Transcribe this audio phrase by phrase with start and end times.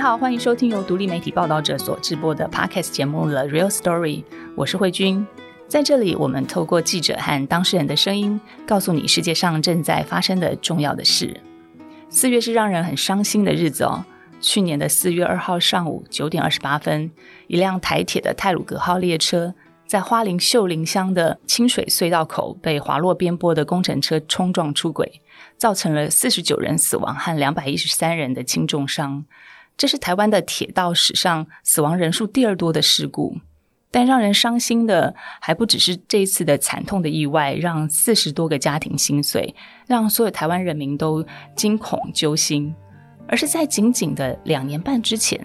[0.00, 4.22] 你好，欢迎收听由独立媒体报道者所制播的 Podcast 节目《The Real Story》，
[4.56, 5.26] 我是慧君。
[5.68, 11.38] 在这里，我们透过记者和当事人的声音，告诉你世界上正在发生的重要的事。
[12.08, 14.02] 四月是让人很伤心的日子哦。
[14.40, 17.10] 去年的四月二号上午九点二十八分，
[17.46, 19.54] 一辆台铁的泰鲁格号列车。
[19.86, 25.20] 在花莲秀林乡的清水隧道口被滑落边坡的工程车冲撞出轨，
[25.58, 29.26] 造成了四十九人死亡和两百一十三人的轻重伤。
[29.80, 33.38] 这是台湾的铁道史上死亡人数第二多的事故。
[33.90, 39.54] 但让人伤心的还不只是这一次的惨痛的意外，让四十多个家庭心碎，
[39.86, 41.24] 让所有台湾人民都
[41.56, 42.74] 惊恐揪心，
[43.26, 45.42] 而是在仅仅的两年半之前，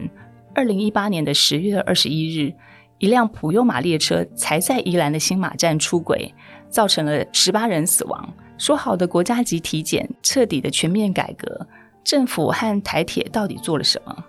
[0.54, 2.54] 二零一八年的十月二十一日。
[2.98, 6.34] 一辆普悠玛列车才在宜兰的新马站出轨，
[6.70, 8.34] 造成了十八人死亡。
[8.58, 11.66] 说好的国家级体检、彻底的全面改革，
[12.06, 14.24] 政府和台铁到底做了什么？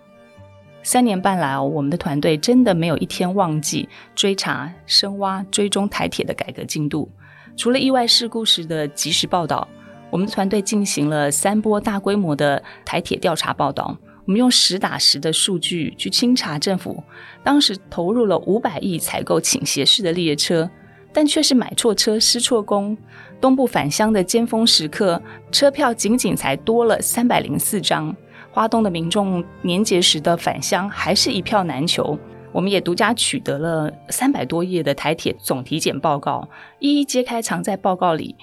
[0.81, 7.07] 三年半来哦，我们的团队真的没有一天忘记追查、深挖、追踪台铁的改革进度。
[7.55, 9.67] 除了意外事故时的及时报道，
[10.09, 13.95] 我们的团队进行了三波大规模的台铁调查报道。
[14.25, 17.01] 我们用实打实的数据去清查政府
[17.45, 20.69] 当时投入了五百亿采购倾斜式的列车，
[21.13, 22.97] 但却是买错车、失错工。
[23.39, 25.21] 东部返乡的尖峰时刻，
[25.51, 28.15] 车票仅仅才多了三百零四张。
[28.51, 32.17] 花东的民众年节时的返乡还是一票难求。
[32.51, 36.49] 我们也独家取得了三百多页的台铁总体检报告，
[36.79, 38.35] 一一揭开藏在报告里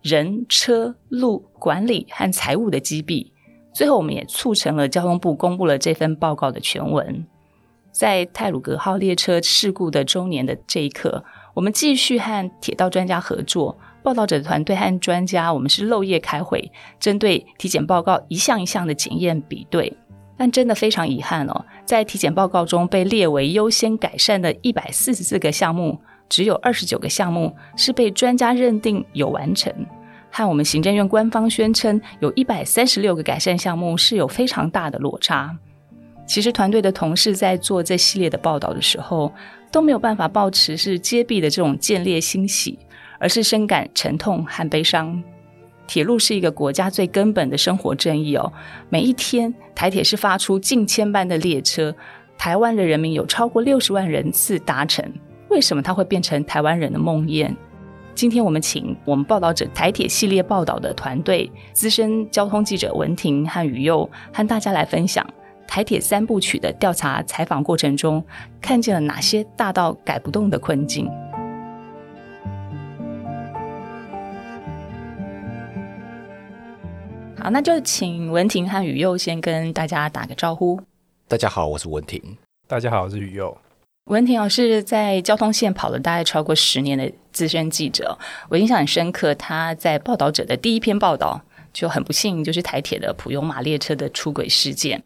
[0.00, 3.32] 人、车、路管理和财务的机弊。
[3.74, 7.26] 最后，我们也促成了交通部公布了这份报告的全文。
[7.90, 13.76] 在泰鲁格号列车事故的周年的这一刻，我们继续和铁道专家合作，
[14.08, 19.94] 报道者的团队和专家，我们是漏夜开会，针对体检报告一项一项的检验比对。
[20.34, 29.70] 但真的非常遗憾哦，在体检报告中被列为优先改善的一百四十四个项目，只有二十九个项目是被专家认定有完成。
[30.30, 35.54] 和我们行政院官方宣称有一百三十六个改善项目是有非常大的落差。
[36.26, 39.30] 其实团队的同事在做这系列的报道的时候，
[39.70, 42.78] 都没有办法保持是揭弊的这种见猎欣喜，
[43.18, 45.22] 而是深感沉痛和悲伤。
[45.86, 48.52] 铁路是一个国家最根本的生活正义哦。
[48.90, 51.94] 每一天台铁是发出近千班的列车，
[52.36, 55.02] 台湾的人民有超过六十万人次搭乘，
[55.48, 57.54] 为什么它会变成台湾人的梦魇？
[58.14, 65.26] 今天我们请我们报道者台铁系列报道的团队资深交通记者文婷和宇佑，和大家来分享
[65.66, 68.22] 台铁三部曲的调查采访过程中，
[68.60, 71.08] 看见了哪些大到改不动的困境。
[77.40, 80.80] 好，那就请文婷和雨佑先跟大家打个招呼。
[81.28, 82.20] 大家好，我是文婷。
[82.66, 83.56] 大家好，我是雨佑。
[84.06, 89.32] 文婷老师在交通线跑了大概超过十年的资深记者，我印象很深刻。
[89.36, 91.40] 他在报道者的第一篇报道
[91.72, 95.00] 就很不幸，就是台铁的普悠马列车的出轨事件。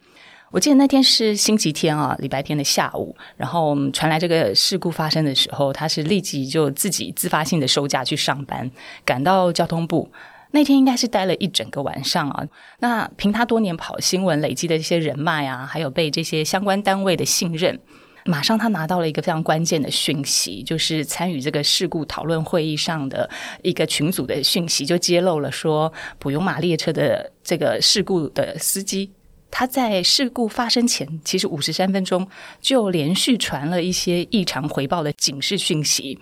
[0.52, 8.70] 我记得那天是星期天啊，礼拜天的下午，然后传来这个事故发生的时候，他是立即就自己自发性的收假去上班，
[9.04, 10.10] 赶到交通部。
[10.52, 12.46] 那天应该是待了一整个晚上啊。
[12.78, 17.78] 那凭他多年跑新闻累积的这些人脉啊，还有被这些相关单位的信任。
[18.24, 23.28] 马上，他拿到了一个非常关键的讯息，就是参与这个事故讨论会议上的
[23.62, 29.10] 一个群组的讯息，就揭露了说，普悠马列车的这个事故的司机，
[29.50, 32.28] 他在事故发生前，其实五十三分钟
[32.60, 36.16] 就连续传了一些异常回报的警示讯息。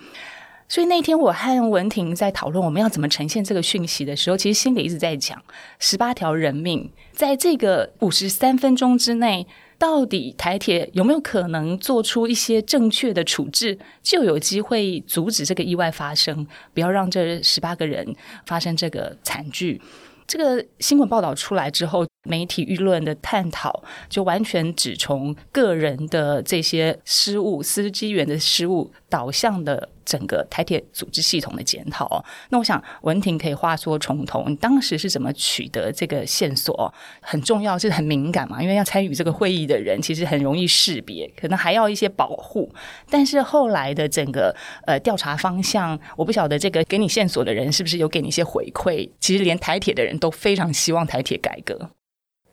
[0.70, 5.42] 所以那天我和文婷在讨论我们要怎么呈现这个讯息的时候，其实心里一直在讲，
[5.81, 9.47] 十八条人命在这个五十三分钟之内。
[9.81, 18.14] 到底台铁有没有可能做出一些正确的处置，就有机会阻止这个意外发生，不要让这十八个人
[18.44, 19.81] 发生这个惨剧？
[20.26, 29.88] 这个新闻报道出来之后，媒体舆论的探讨就完全只从个人的这些失误、司机员的失误导向的。
[30.02, 36.93] 整个台铁组织系统的检讨，那我想文婷可以话说重头，你当时是怎么取得这个线索？
[37.20, 38.61] 很重要，是很敏感嘛？
[38.61, 42.69] 因为要参与这个会议的人，其实很容易识别，可能还要一些保护。
[43.08, 44.52] 但是后来的整个
[44.84, 49.08] 呃调查方向，我不晓得这个给你线索的人是不是有给你一些回馈？
[49.20, 51.90] 其实连台铁的人都非常希望台铁改革，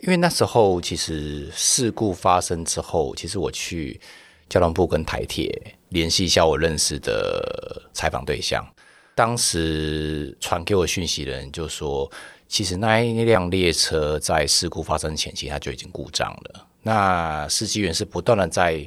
[0.02, 4.00] 因为那时候其实事故发生之后，其实我去
[4.48, 5.74] 交通部跟台铁。
[5.90, 8.68] 联系一下我认识的采访对象，
[9.16, 12.12] 当时传给我讯息的人就说，
[12.46, 16.68] 其实那一辆列车在事故发生前期，它就已经故障了。
[16.82, 18.86] 那司机员是不断的在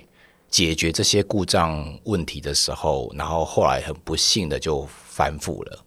[0.51, 5.83] 解决这些故障问题的时候，然后后来很不幸的就翻覆了。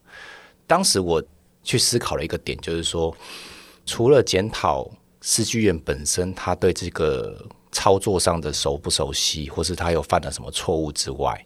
[0.66, 1.24] 当时我
[1.64, 3.16] 去思考了一个点，就是说，
[3.86, 4.90] 除了检讨
[5.25, 11.46] 司机员本身他对这个操作上的熟不熟悉，或是他有犯了什么错误之外，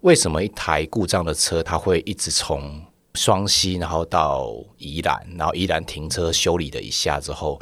[0.00, 2.78] 为什么一台故障的车，它会一直从
[3.14, 7.58] 双溪，然后到宜兰，然后宜兰停车修理了一下之后，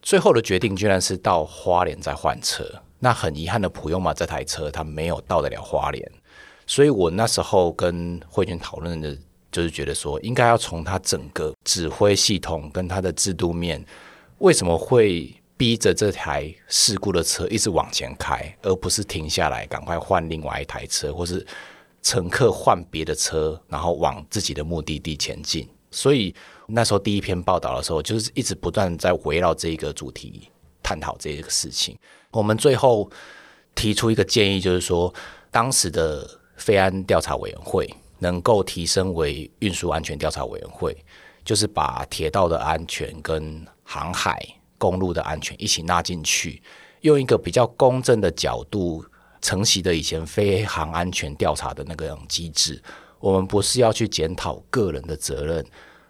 [0.00, 2.64] 最后的决定居然是到花莲再换车？
[2.98, 6.10] 那很遗憾的，普悠玛这台车它没有到得了花莲，
[6.66, 9.14] 所以我那时候跟会员讨论的，
[9.52, 13.84] 就是觉得说，应该要从它整个指挥系统跟它的制度面，
[14.38, 21.44] 为什么会逼着这台事故的车一直往前开，而不是停下来赶快换另外一台车，或是
[22.02, 25.66] 乘客换别的车，然后往自己的目的地前进？
[25.90, 26.34] 所以
[26.66, 30.50] 那时候第一篇报道的时候，就是一直不断在围绕这一个主题
[30.82, 31.96] 探讨这个事情。
[32.30, 33.10] 我们最后
[33.74, 35.12] 提出一个建议，就是说，
[35.50, 40.94] 当时的非安调查委员会能够提升为运输安全调查委员会，
[41.42, 44.44] 就是把铁道的安全跟航海、
[44.76, 46.60] 公路的安全一起纳进去，
[47.02, 49.04] 用一个比较公正的角度
[49.40, 52.82] 承袭的以前飞航安全调查的那个机制。
[53.20, 55.64] 我们不是要去检讨个人的责任，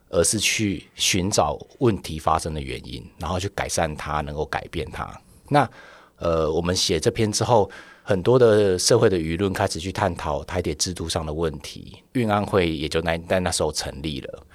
[0.08, 5.08] 而是去寻找问题发生的原因，然后去改善它，能够改变它。
[5.48, 5.70] 那
[6.16, 7.70] 呃，我们写这篇之后，
[8.02, 14.46] 很多的社会的舆论开始去探讨台铁制度上的问题，运安会也就那在那时候成立了。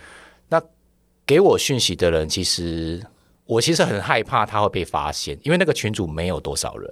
[1.26, 3.02] 给我讯息的人，其实
[3.46, 6.92] 我其实很害怕他会被发现，因为那个群主没有多少人，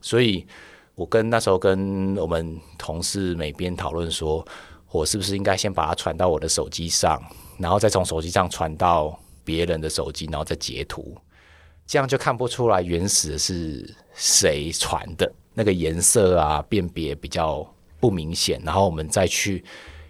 [0.00, 0.46] 所以
[0.94, 4.44] 我跟那时候跟我们同事每边讨论说，
[4.90, 7.22] 我是不是应该先把它传到我的手机上，
[7.58, 11.16] 然后再从手机上传到别人的手机，然后再截图。
[11.86, 17.66] 这样就看不出来原始是谁传的，那个颜色啊辨别比较
[17.98, 18.60] 不明显。
[18.62, 19.64] 然后我们再去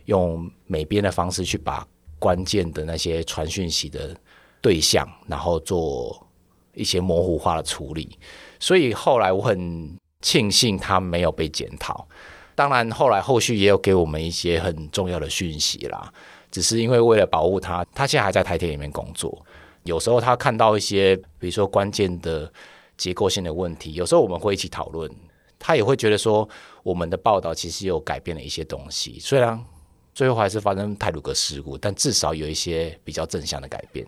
[0.06, 1.86] 用美编的方式去把
[2.18, 4.16] 关键的那些传讯息的
[4.60, 6.26] 对象，然后做
[6.74, 8.18] 一些模糊化的处理。
[8.60, 12.06] 所以后来我很庆幸他没有被检讨。
[12.54, 16.12] 当然后来后续也有给我们一些很重要的讯息啦，
[16.50, 19.46] 只是因为为了保护他，他现在还在台铁里面工作。
[19.84, 22.52] 有时候他看到一些，比如说关键的
[22.96, 25.08] 结构性的问题，有时候我们会一起讨论，
[25.56, 26.48] 他也会觉得说，
[26.82, 29.20] 我们的报道其实有改变了一些东西。
[29.20, 29.64] 虽然
[30.18, 34.04] 最后还是发生泰鲁格事故，但至少有一些比较正向的改变。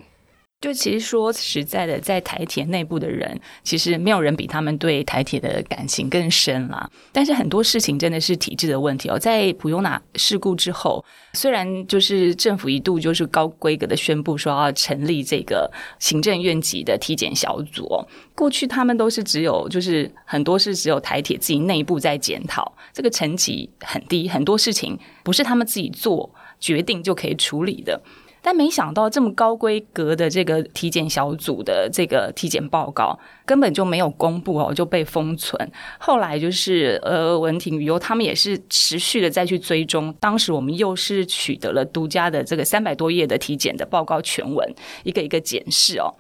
[0.61, 6.91] 就其实说实在的，在台铁内部的人，其实没有人比他们对台铁的感情更深啦。
[7.13, 9.19] 但是很多事情真的是体制的问题哦。
[9.19, 11.03] 在普悠娜事故之后，
[11.33, 26.31] 虽然就是政府一度就是高规格的宣布说要成立这个行政院级的体检小组哦，过去他们都是只有就是很多是只有台铁自己内部在检讨，这个层级很低，很多事情不是他们自己做
[26.61, 27.99] 决定就可以处理的。
[28.43, 35.71] 但没想到这么高规格的这个体检小组的这个体检报告根本就没有公布哦，就被封存。
[35.99, 40.15] 后来就是呃文婷宇优他们也是持续的再去追踪。
[40.21, 46.15] 当时我们又是取得了独家的这个三百多页的体检的报告全文，一个一个检视哦。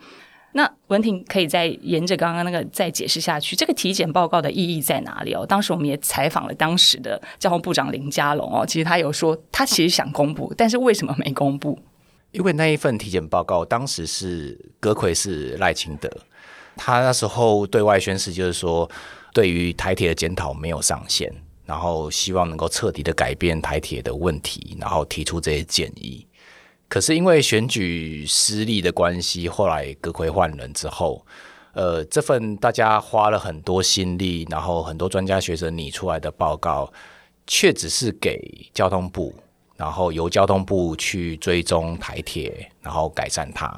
[0.53, 5.47] 那文婷可以再沿着刚刚那个再解释下去，这个体检报告的意义在哪里哦？
[5.47, 11.79] 当时我们也采访了当时的交通部长林佳龙哦，其实他有说他其实想公布，但是为什么没公布？
[12.33, 16.09] 因为那一份体检报告，当时是阁魁是赖清德，
[16.77, 18.89] 他那时候对外宣誓，就是说
[19.33, 21.33] 对于台铁的检讨没有上限，
[21.67, 26.27] 然后希望能够彻底的改变台铁的问题，然后提出这些建议。
[26.89, 31.25] 可是因为选举失利的关系，后来阁魁换人之后，
[31.73, 36.93] 呃，这份大家花了很多心力，然后很多专家学者拟出来的报告，
[37.47, 39.35] 却只是给交通部。
[39.81, 43.75] 然后由交通部去追踪台铁，然后改善它。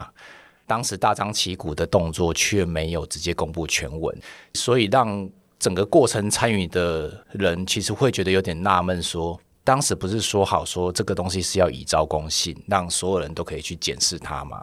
[0.67, 4.13] 当时大张旗鼓的动作却没有直接公布全文，
[4.55, 5.31] 所以让
[5.61, 14.61] 整个过程参与的人其实会觉得有点纳闷：说当时不是说好说这个东西是要以招公信，让所有人都可以去检视它吗？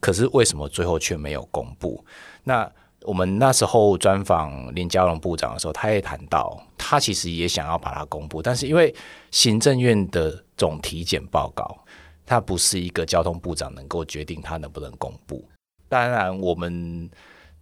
[0.00, 2.02] 可是为什么最后却没有公布？
[2.42, 2.66] 那
[3.04, 8.94] 我们那时候专访林佳龙部长的时候，他也谈到，他其实也想要把它公布，但是因为
[9.30, 11.84] 行政院的总体检报告，
[12.26, 15.44] 它不是一个交通部长能够决定他能不能公布。
[15.88, 17.10] 当然，我们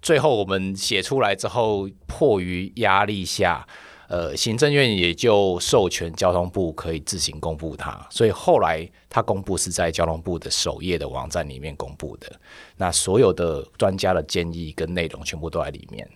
[0.02, 3.66] 最后我们写出来之后，迫于压力下，
[4.08, 12.32] 呃，行政院也就授权交通部可以自行公布它，所以后来它公布是在交通部的首页的网站里面公布的。
[12.76, 16.08] 那所有的专家的建议跟内容全部都在里面。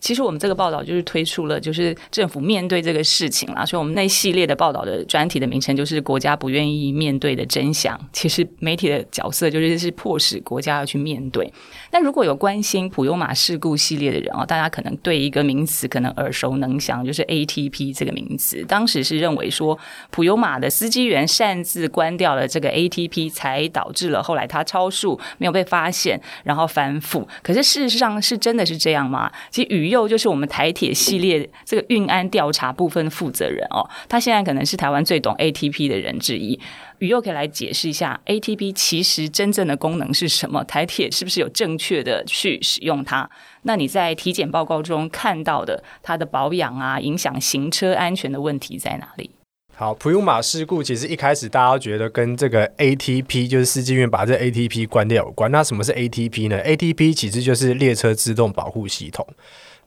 [0.00, 7.98] 其实我们这个报道就是推出了，就是政府面对这个事情啦，所以我们那系列的报道的专题的名称就是“国家不愿意面对的真相”。
[8.12, 11.52] 其实媒体的角色就是是迫使国家要去面对。
[11.90, 18.64] 那如果有关心普悠马事故系列的人啊，大家可能对一个名词可能耳熟能详，就是 ATP 这个名词。
[18.68, 19.78] 当时是认为说
[20.10, 27.26] 普悠马的司机员擅自关掉了这个 ATP，才导致了后来他超速没有被发现，然后反腐。
[27.42, 29.32] 可是事实上是真的是这样吗？
[29.50, 36.58] 其实雨又就是我们台铁系列这个运安调查部分负责人哦，他现在可能是台湾最懂 ATP 的人之一。
[36.98, 40.64] 雨又可以来解释一下 ATP 其实真正的功能是什么？
[40.64, 43.28] 台铁是不是有正确的去使用它？
[43.62, 49.30] 那你在体检报告中看到的它的保养啊，影响行车安全的问题在哪里？
[49.74, 55.50] 好，普悠马事故其实一开始大家觉得跟这个 ATP 就是司机员把这 ATP 关掉有关。
[55.52, 59.26] 那什么是 ATP 呢？ATP 其实就是列车自动保护系统。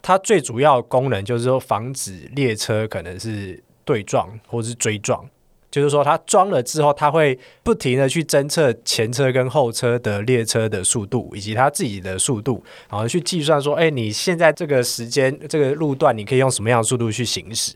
[0.01, 5.27] 它最主要功能就是说，防止列车可能是对撞或是追撞。
[5.71, 17.75] 就是说，它装了之后，它会不停的去侦测前车跟后车的列车的速度，以及它自己的速度，然后去计算说，哎，你现在这个时间、这个路段，你可以用什么样的速度去行驶？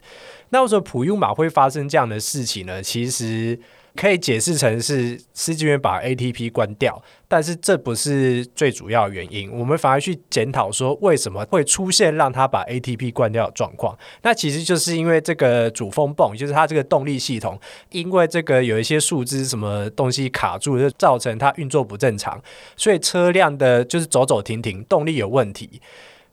[0.50, 2.82] 那为什么普悠马会发生这样的事情呢？
[2.82, 3.60] 其实。
[3.96, 9.52] 可以解释成是司机员把 ATP 关掉，但是这不是最主要原因。
[9.52, 13.96] 我们反而去检讨说，为什么会出现让他把 ATP 关掉的状况？
[14.24, 17.60] 那其实就是因为这个主风泵，就是它这个动力系统，
[17.92, 22.42] 因为这个有一些树枝什么东西卡住，就造成它运作不正常，
[22.76, 25.80] 所以车辆的就是走走停停，动力有问题。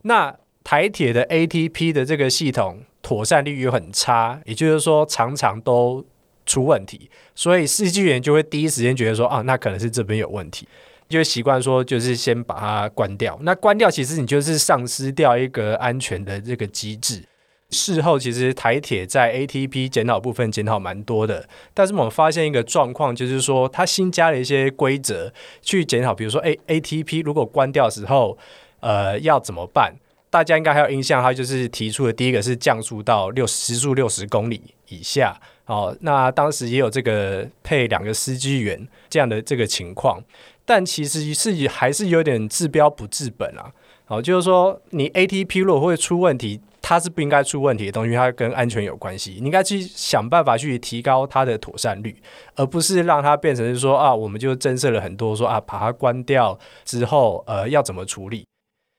[0.03, 6.07] 那台铁的 ATP 的这个系统妥善率又很差，也就是说常常都。
[6.47, 10.67] 出问题，所以司机员就会第一时间觉得说啊，那可能是这边有问题，
[11.09, 13.39] 就会习惯说就是先把它关掉。
[13.43, 17.25] 那关掉其实你就是丧失掉一个安全的这个机制。
[17.73, 25.33] 事后其实台铁在 ATP 检讨部分检讨蛮多的，但是我们发现一个状况，就是说它新加了一些规则
[25.63, 28.37] 去检讨，比如说 A ATP 如果关掉的时候，
[28.81, 29.95] 呃，要怎么办？
[30.31, 35.41] 大家应该还有印象，它就是提出的第一个是降速到六时速六十公里以下。
[35.71, 40.21] 哦，那当时也有这个配两个司机员这样的这个情况，
[40.65, 43.71] 但其实是还是有点治标不治本啊。
[44.05, 52.21] 好，就是说你 ATP 如果会出问题，它是不应该出问题的东西，它跟安全有关系，你应该去想办法去提高它的妥善率，
[52.57, 58.45] 而不是让它变成是说啊，我们就增设了很多说啊，把它关掉之后，呃，要怎么处理？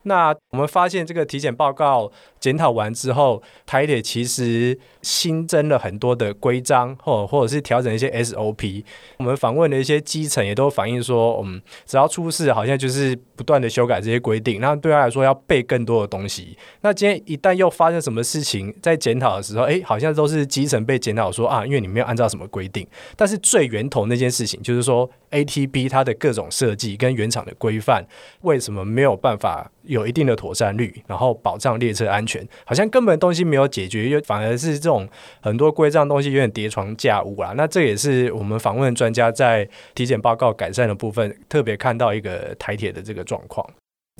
[0.03, 8.83] 那我们发现这个体检报告检讨完之后，台铁其实新增了很多的规章，或或者是调整一些 SOP。
[9.17, 14.61] 我们访问的一些基层也都反映说，嗯，只要出事，好像就是不断的修改这些规定。
[14.61, 16.55] 那对他来说要背更多的东西。
[16.81, 22.87] 那今天一旦又发生什么事情，在检讨的时候，哎，好像都是基层被检讨说啊，因为你没有按照什么规定。
[23.15, 28.05] 但是最源头那件事情，就是说 ATB 它的各种设计跟原厂的规范，
[28.41, 29.71] 为什么没有办法？
[29.83, 35.09] 有一定的妥善率，然后保障列车安全，好像根本东西没有解决，又反而是这种
[35.41, 37.53] 很多规章东西有点叠床架屋啊。
[37.57, 43.65] 那这也是我们访问专家在体检报告改善的部分，特别看到一个台铁的这个状况。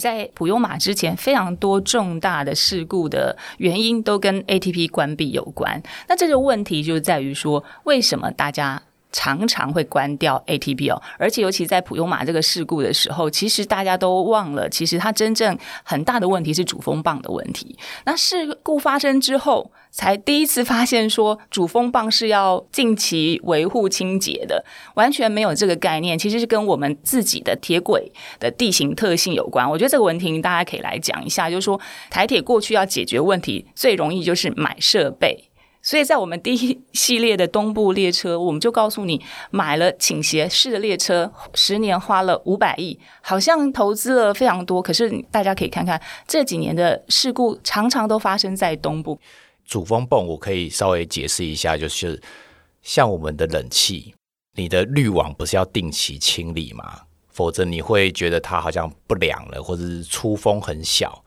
[0.02, 5.84] 在普悠马之前，非常多重大的事故的原因都跟 ATP 关闭有关。
[6.08, 8.82] 那这个问题就在于说，为什么大家？
[9.12, 17.78] 常常会关掉 ATP 哦，而且尤其在普悠马这个事故的时候，其实大家都忘了，其实它真正很大的问题是主风棒的问题。
[18.06, 24.64] 那事故发生之后，才第一次发现说主风棒是要定期维护清洁的，
[24.96, 26.18] 完全没有这个概念。
[26.18, 29.70] 其实是跟我们自己的铁轨的地形特性有关。
[29.70, 35.51] 我觉得这个问题大家可以来讲一下，就是说台铁过去要解决问题，最容易就是买设备。
[35.82, 39.20] 所以在我们第一系列的东部列车，我们就告诉你，
[39.50, 44.82] 买了倾斜式的列车，十年花了五百亿，好像投资了非常多。
[44.82, 49.20] 可是大家可以看看这几年的事故，常常都发生在东部。
[49.66, 52.22] 主风泵我可以稍微解释一下，就是
[52.82, 54.14] 像我们的冷气，
[54.56, 57.02] 你的滤网不是要定期清理吗？
[57.30, 61.24] 否则你会觉得它好像不凉了，或者是出风很小。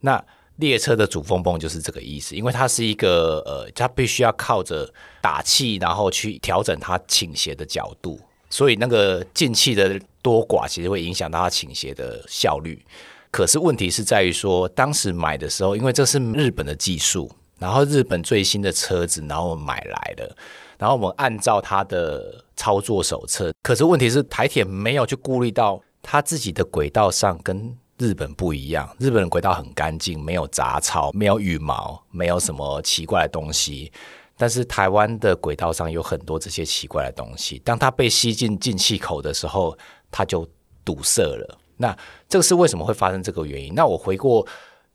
[0.00, 0.22] 那
[0.56, 4.88] 列车的主风泵就是这个意思，因为它是一个呃，它必须要靠着
[5.20, 12.84] 打气，然后去调整它倾斜的角度，所以那个进气的多寡其实会影响到它倾斜的效率。
[13.30, 20.36] 可是问题是在于说，当时买的时候，因为这是日本的技术，然后日本最新的车子，然后买来的，
[20.78, 23.52] 然后我们按照它的操作手册。
[23.60, 33.92] 可是问题是台铁没有去顾虑到它自己的轨道上跟日本不一样，日本的轨道很干净，没有杂草，没有羽毛，没有什么奇怪的东西。
[34.36, 39.78] 但是台湾的轨道上有很多这些奇怪的东西，当它被吸进进气口的时候，
[40.10, 40.44] 它就
[40.84, 41.58] 堵塞了。
[41.76, 41.96] 那
[42.28, 43.72] 这个是为什么会发生这个原因？
[43.74, 44.44] 那我回过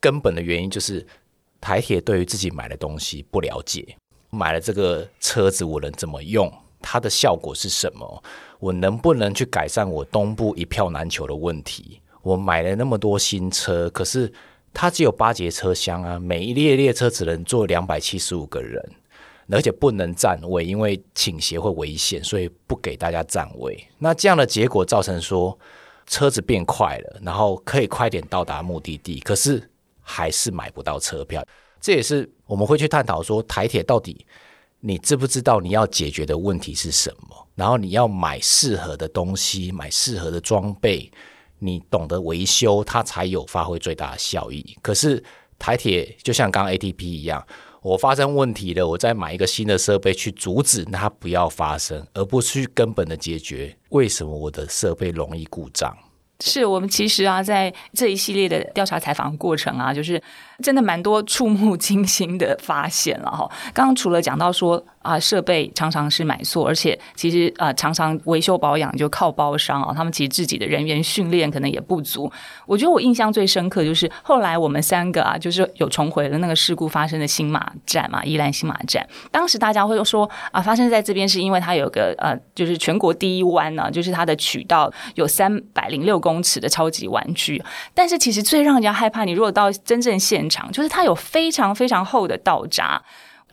[0.02, 1.06] 根本的原因，就是
[1.62, 3.96] 台铁对于自己买的东西不了解，
[4.30, 6.52] 买了这个车子我能怎么用？
[6.82, 8.24] 它的效果是什么？
[8.60, 12.02] 我能不能去改善我东部一票难求的问题？
[12.22, 14.32] 我买了那么多新车，可是
[14.74, 18.84] 它只有八节车厢啊，每一列列车只能坐两百七十五个人。
[19.52, 23.84] 而且不能站位，因为倾斜会危险，所以不给大家站位。
[23.98, 25.58] 那这样的结果造成说
[26.06, 29.68] 车子变快了，然后可以快点到达目的地，可是
[30.02, 31.44] 还是买不到车票。
[31.82, 34.24] 这也是我们会去探讨说台铁到底
[34.82, 37.48] 你知不知道你要解决的问题是什么？
[37.56, 41.12] 然后你要买适合的东西，买适合的装备，
[41.60, 44.78] 你懂得维修，它才有发挥最大的效益。
[44.82, 45.24] 可是
[45.58, 47.46] 台铁就像刚刚 ATP 一样。
[47.82, 55.98] 我发生问题了，我再买一个新的设备去阻止它不要发生，而不是去根本的解决为什么我的设备容易故障。
[56.42, 60.22] 是我们其实啊，在这一系列的调查采访过程啊，就是
[60.64, 63.50] 真的蛮多触目 惊心的发现了哈。
[63.74, 64.84] 刚刚除了讲到说。
[65.02, 72.30] 啊，设备常常是买错，而且其实啊，常常维修保养就靠包商啊，他们其实自己的人员训练可能也不足。
[72.68, 79.04] 我觉得我印象最深刻就是后来我们三个啊，就是有重回了那个事故发生的新马站嘛，宜兰新马站。
[79.32, 87.62] 当时大家会说啊，发生在这边是因为它有个呃，就是全国第一弯呢，就是它的渠道有三百零六公公尺的超级玩具。
[87.94, 93.02] 但是其实最让人家害怕，你如果到真正现场，就是它有非常非常厚的道闸。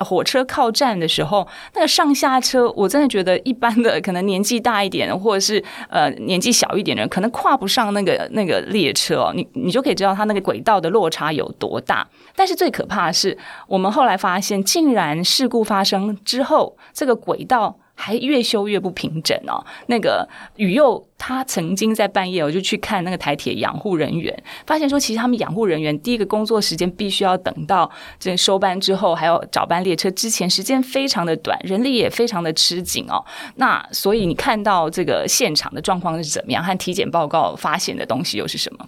[0.01, 9.33] 火车靠站的时候，那个上下车，我真的觉得一般的可能年纪大一点，或者是呃年纪小一点的人，可能跨不上那个那个列车哦。
[9.35, 12.07] 你你就可以知道它那个轨道的落差有多大。
[12.35, 17.79] 但是最可怕的是，我们后来发现，竟然事故发生之后，这个轨道。
[17.97, 19.59] 还越修越不平整哦。
[19.87, 33.25] 那个雨佑他曾经在半夜，我就去看那个台铁养护人员，发现说，其实他们养护人员第一个工作时间必须要等到这收班之后，还有早班列车之前，时间非常的短，人力也非常的吃紧哦。
[33.57, 36.63] 那所以你看到这个现场的状况是怎么样？
[36.63, 38.87] 和体检报告发现的东西又是什么？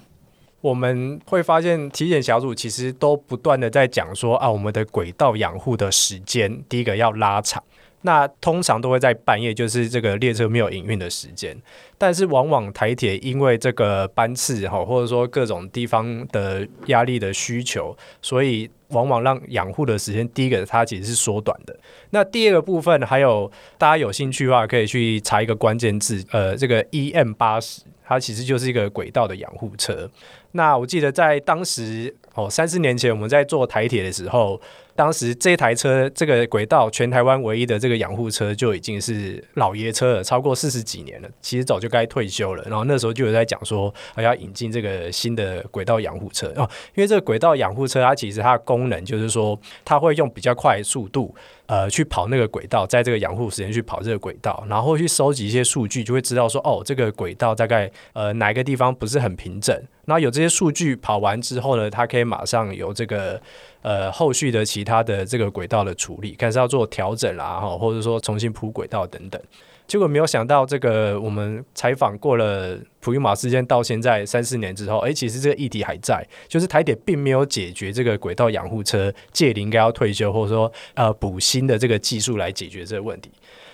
[0.60, 7.62] 我们会发现体检小组其实都不断的在讲说啊，我们的轨道养护的时间，第一个要拉长。
[8.08, 11.54] 那通常都会在半夜，就是这个列车没有营运的时间。
[11.98, 21.78] 但是往往台铁因为这个班次哈，或者说各种地方的压力的需求，所以往往让养护的时间，第一个它其实是缩短的。
[22.08, 30.08] 那第二个部分，还有大家有兴趣的话，可以去查一个关键字，呃，这个 EM 八十，它其实就是一个轨道的养护车。
[30.52, 34.60] 那我记得在当时哦，三四年前我们在做台铁的时候。
[34.98, 42.64] 当时这台车，这个轨道全台湾唯一的这个养护车就已经是老爷车了，超过四十几年了，其实早就该退休了。
[42.64, 51.32] 然后那时候就有在讲说，还要引进这个新的轨道养护车哦，因为这个轨道养护车它其实它的功能就是说，它会用比较快的速度。
[51.66, 59.80] 呃，去跑那个轨道，在这个养护时间去跑这个轨道，然后去收集一些数据，就会知道说，哦，这个轨道大概呃哪一个地方不是很平整。
[60.08, 63.40] 那有这些数据跑完之后呢，它可以马上有这个
[63.82, 69.40] 呃后续的其他的这个轨道的处理，看是要做调整啦，哈，或者说重新铺轨道等等。
[69.86, 83.30] 结果没有想到，这个我们采访过了普悠马事件到现在三四年之后，哎，其实这个议题还在，就是台铁并没有解决这个轨道养护车届龄该要退休，或者说呃补新的这个技术来解决这个问题。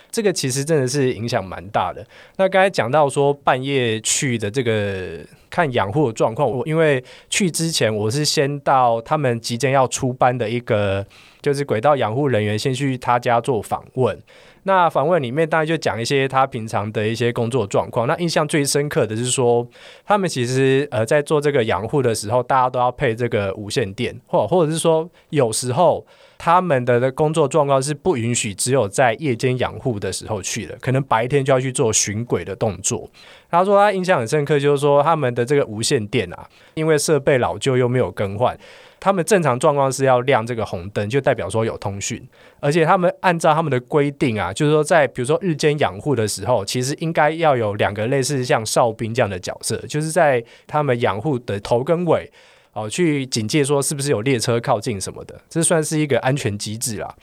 [0.09, 2.05] 这个其实真的是影响蛮大的。
[2.37, 5.19] 那刚才讲到说半夜去的这个
[5.55, 11.05] 看养护的状况，我因为去之前我是先到他们即将要出班的一个
[11.41, 14.21] 就是轨道养护人员，先去他家做访问。
[14.63, 18.05] 那访问里面当然就讲一些他平常的一些工作状况。
[18.05, 19.65] 那印象最深刻的是说，
[20.05, 26.05] 他们其实呃在做这个养护的时候，大家都要配这个无线电，或或者是说有时候
[26.37, 33.09] 他们的工作状况是不允许只有在夜间养护的时候去的，可能白天就要去做巡轨的动作。
[33.49, 38.57] 他说他印象很深刻，就是说他们的这个无线电啊，因为设备老旧又没有更换。
[38.99, 42.27] 他们正常状况是要亮这个红灯，就代表说有通讯，
[42.59, 52.31] 而且他们按照他们的规定啊，就是说在比如说日间养护的时候，其实应该要有两个类似像哨兵这样的角色，就是在他们养护的头跟尾，
[52.75, 57.15] 哦，去警戒说是不是有列车靠近什么的，这算是一个安全机制啦。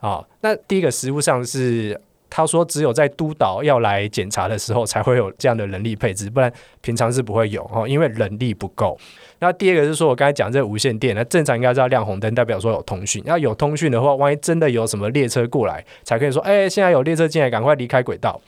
[0.00, 8.98] 啊，那第一个实物上是他说只有在督导要来检查的时候才会有这样的人力配置，不然平常是不会有哦，因为人力不够。
[9.38, 13.22] 那第二个是说我刚才讲这无线电，那正常应该是要亮红灯，代表说有通讯。
[13.24, 18.38] 要有通讯的话，万一真的有什么列车过来，才可以说，哎，现在有列车进来，赶快离开轨道。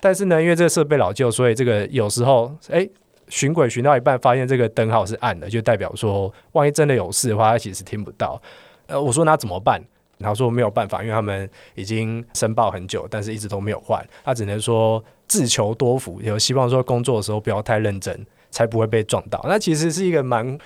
[0.00, 2.88] 但是呢，因为这个设备老旧，所以这个有时候，哎，
[3.28, 8.40] 巡轨巡到一半，发现这个灯号是暗的，就代表说，万一真的有事的话，他其实听不到。
[8.86, 9.82] 呃，我说那怎么办？
[10.18, 14.04] 然后说没有办法，因为他们已经申报很久，但是一直都没有换。
[14.24, 19.40] 他只能说自求多福，有希望说工作的时候不要太认真，才不会被撞到。
[19.48, 20.58] 那其实是一个蛮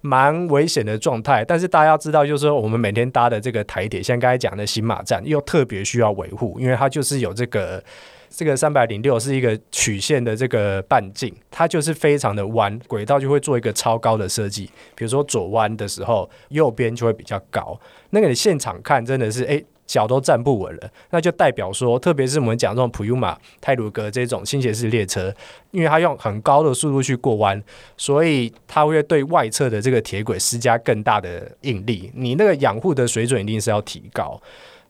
[0.00, 1.44] 蛮危险的状态。
[1.44, 7.82] 但是大家知道，就是说我们每天搭的这个台铁，像刚才讲的新马站，又特别需要维护，因为它就是有这个。
[8.28, 14.66] 这个三百零六是一个曲线的这个半径，它就是非常的弯，轨道就会做一个超高的设计。
[14.94, 17.78] 比如说左弯的时候，右边就会比较高。
[18.10, 20.90] 那个你现场看真的是，哎，脚都站不稳了。
[21.10, 25.32] 那就代表说，特别是我们讲这种普悠玛、泰鲁格这种倾斜式列车，
[25.70, 27.62] 因为它用很高的速度去过弯，
[27.96, 32.10] 所以它会对外侧的这个铁轨施加更大的应力。
[32.14, 34.40] 你那个养护的水准一定是要提高。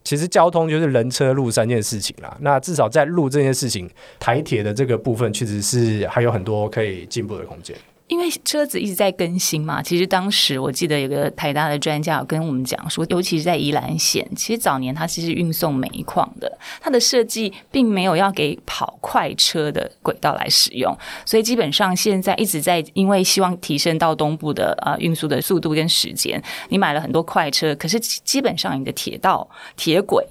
[0.07, 2.37] 其实交通就是人车路三件事情啦。
[2.41, 3.91] 那至少在路这件事情，
[4.21, 7.77] 台铁的这个部分确实是还有很多可以进步的空间。
[8.09, 30.25] 因为车子一直在更新嘛，其实当时我记得有个台大的专家有跟我们讲说，尤其是在宜兰县，其实早年它其实运送煤矿的，它的设计并没有要给跑快车的轨道来使用，所以基本上现在一直在因为希望提升到东部的啊运输的速度跟时间，你买了很多快车，可是基本上你的铁道铁轨。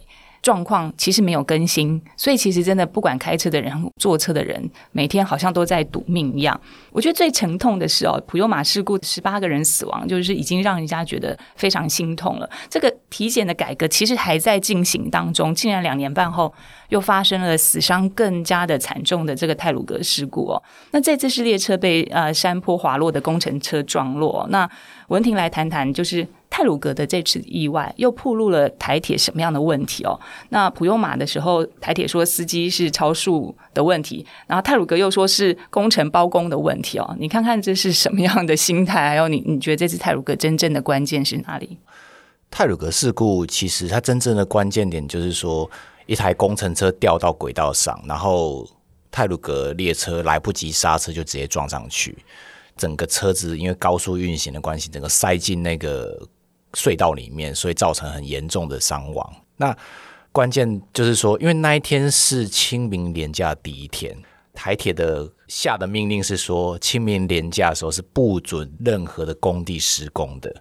[0.45, 6.61] 状况其实没有更新，所以其实真的不管开车的人、坐车的人，每天好像都在赌命一样。
[6.91, 12.47] 我觉得最沉痛的是哦，普悠马事故十八个人死亡，就是已经让人家觉得非常心痛了。
[12.69, 16.53] 这个体检的改革其实还在进行当中，竟然两年半后
[16.89, 20.61] 又发生了死伤更加的惨重的这个泰鲁格事故哦。
[20.91, 24.45] 那这次是列车被呃山坡滑落的工程车撞落。
[24.51, 24.69] 那
[25.07, 26.27] 文婷来谈谈，就是。
[26.55, 30.17] 泰鲁格的这次意外又暴露了台铁什么样的问题哦？
[30.51, 37.13] 那普悠马的时候，台铁说司机是超速的问题，然后泰鲁格又说是工程包工的问题哦。
[37.19, 39.09] 你看看这是什么样的心态？
[39.09, 41.77] 还有你你觉得这次泰鲁格真正的关键是哪里？
[42.49, 45.69] 泰鲁格事故其实它真正的关键点就是说，
[46.05, 48.65] 一台工程车掉到轨道上，然后
[49.11, 52.17] 泰鲁格列车来不及刹车就直接撞上去，
[52.77, 56.25] 整个车子因为高速运行的关系，整个塞进那个。
[56.75, 59.33] 隧道里面，所以造成很严重的伤亡。
[59.57, 59.75] 那
[60.31, 64.15] 关键就是说，因为那一天是清明连假第一天，
[64.53, 70.53] 台铁的下的命令是说，清明连假的时候是不准任何的工地施工的。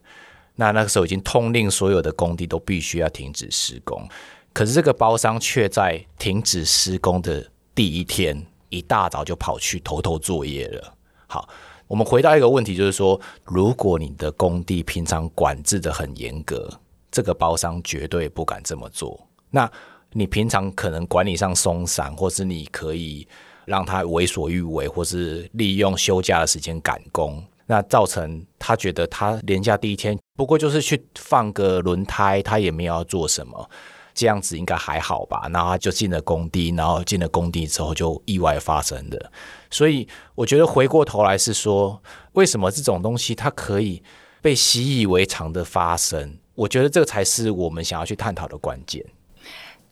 [0.54, 4.08] 那那个时候已经通令所有的工地都必须要停止施工。
[4.52, 10.94] 可是这个包商却在停止施工的第一天，一大早就跑去偷偷作业了。
[11.26, 11.48] 好。
[11.86, 16.68] 我们回到一个问题，就是说，如果你的工地平常管制的很严格，
[17.10, 19.20] 这个包商绝对不敢这么做。
[19.50, 19.70] 那
[20.12, 23.26] 你平常可能管理上松散，或是你可以
[23.64, 33.70] 让他为所欲为，或是利用休假的时间赶工，那造成他觉得他连假第一天不过就是去放个轮胎，他也没有要做什么。
[34.14, 35.48] 这样子应该还好吧？
[35.52, 39.30] 然后他就进了工地，然后进了工地之后就意外发生的。
[39.70, 42.00] 所以我觉得回过头来是说，
[42.32, 44.02] 为什么这种东西它可以
[44.40, 46.38] 被习以为常的发生？
[46.54, 49.04] 我觉得这个才是我们想要去探讨的关键。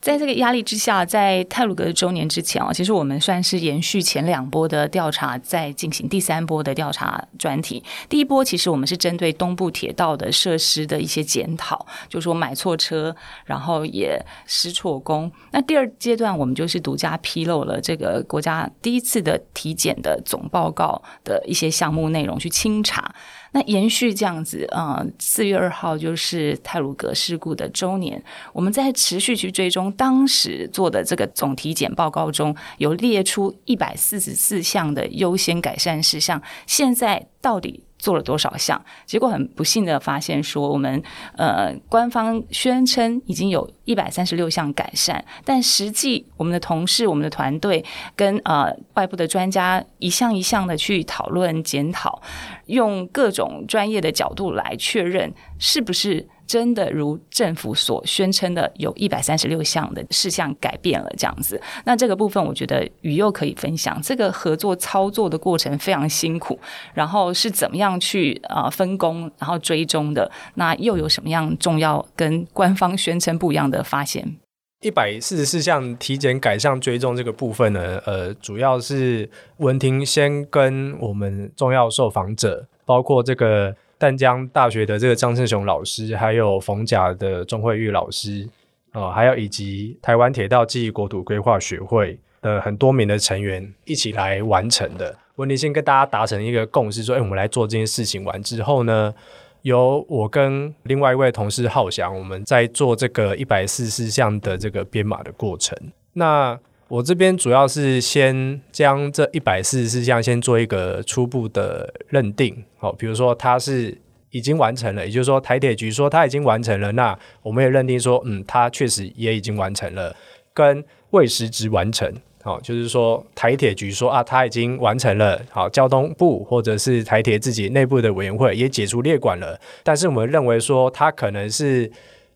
[0.03, 7.81] 在这个压力之下，在泰鲁格的周年之前哦，其实我们算是延续前两波的调查，在进行第三波的调查专题。
[8.09, 15.31] 第一波其实我们是针对东部铁道的设施的一些检讨，就说买错车，然后也失错工。
[15.51, 23.15] 那第二阶段我们就是独家披露了这个国家第一次的体检的总报告的一些项目内容，去清查。
[23.53, 37.83] 那延续这样子，呃，四月二号就是泰鲁格事故的周年，我们在持续去追踪当时做的这个总体检报告中有列出一百四十四项的优先改善事项，现在到底？
[38.03, 38.83] 做了多少项？
[39.05, 41.01] 结果很不幸的发现，说我们
[41.37, 47.81] 呃官方宣称已经有一百三十六项改善，但实际我们的同事、我们的团队
[48.13, 52.21] 跟呃外部的专家一项一项的去讨论检讨，
[52.65, 61.59] 用各种专业的角度来确认是不是真的如政府所宣称的，有一百三十六项的事项改变了这样子。
[61.85, 63.99] 那这个部分，我觉得宇佑可以分享。
[64.01, 66.59] 这个合作操作的过程非常辛苦，
[66.93, 70.29] 然后是怎么样去呃分工，然后追踪的？
[70.55, 74.37] 那又有什么样重要跟官方宣称不一样的发现？
[74.81, 83.75] 一百四十四项体检改善追踪这个部分呢，呃，主要是文婷先跟我们重要受访者，包括这个。
[84.03, 88.45] 淡江大学的这个张胜雄老师，还有逢甲的钟慧玉老师，
[88.91, 95.15] 哦，还有以及台湾铁道记忆国土规划学会的很多名的成员一起来完成的。
[95.37, 99.13] 温迪先跟大家达成一个共识，说：“哎，我们来做这件事情完之后呢，
[99.61, 105.77] 由我跟另外一位同事浩翔，我们在做这个一百四十四项的这个编码的过程。
[106.11, 113.97] 那我这边主要是先将这一百四十四项先做一个初步的认定，好，比如说他是
[114.31, 120.13] 已经完成了，也就是说台铁局说他已经完成了，那我们也认定说，嗯，他确实也已经完成了，
[120.53, 131.89] 跟未实质完成，好，就是说台铁局说啊，他已经完成了，好，交通部或者是台铁自己内部的委员会也解除列管了，但是我们认为说他可能是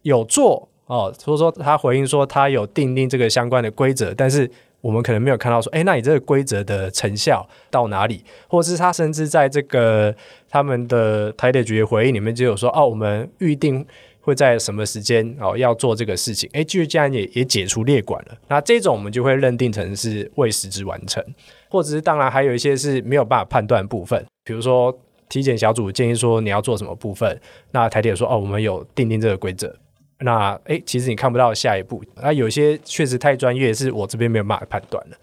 [0.04, 0.70] 有做。
[0.86, 4.50] 哦，所以说他回应说他有订定这个相关的规则，但是
[4.82, 8.24] 我们可能没有看到说，哎，那你这个规则的成效到哪里？
[8.48, 10.16] 或者是他甚至在这个
[10.50, 13.86] 他们的台铁局的回应里面就有说，哦，我们预定
[14.22, 16.50] 会在什么时间哦要做这个事情？
[16.54, 21.24] 哎，就既然也也解除列管了，那这种我们就会认定成是未实质完成，
[21.70, 27.40] 或者是当然还有一些是没有办法判断部分，比如说体检小组建议说你要做什么部分，
[27.72, 29.76] 那台铁说，哦，我们有订定这个规则。
[30.20, 32.04] 那哎，其实你看不到下一步。
[32.22, 35.18] 那有些确实太专业，是我这边没有办法判断的。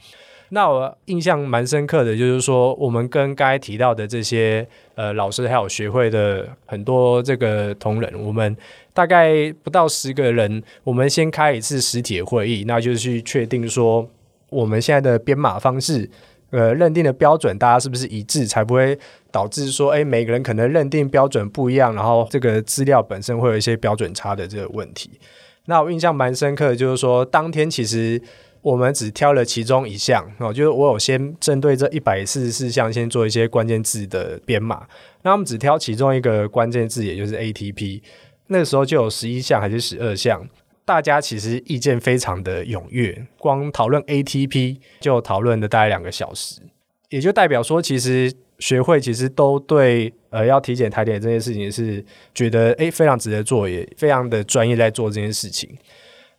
[0.50, 8.56] 那我印象蛮深刻的，就是说我们跟刚才提到的这些呃老师还有学会的很多这个同仁，我们
[8.92, 14.08] 大概不到十个人，我们先开一次实体会议，那就是去确定说
[14.50, 16.08] 我们现在的编码方式。
[16.54, 18.96] 呃，认定的标准大家是不是一致，才不会
[19.32, 25.10] 导致说，哎，每个人可能认定标准不一样，然后这个资料本身会有一些标准差的这个问题。
[25.64, 28.22] 那我印象蛮深刻的，就是说当天其实
[28.62, 34.86] 我们只挑了其中一项哦，就是我有先针对这一百四十四项先做一些关键字的编码，
[35.22, 38.00] 那我们只挑其中一个关键字，也就是 ATP，
[38.46, 40.46] 那个时候就有十一项还是十二项。
[40.84, 46.60] 大家其实意见非常的踊跃，光讨论 ATP 就讨论了大概两个小时，
[47.08, 55.76] 也就代表说，其实学会其实都对呃要体检台点这件事情是觉得诶非常值得做，也非常的专业在做这件事情。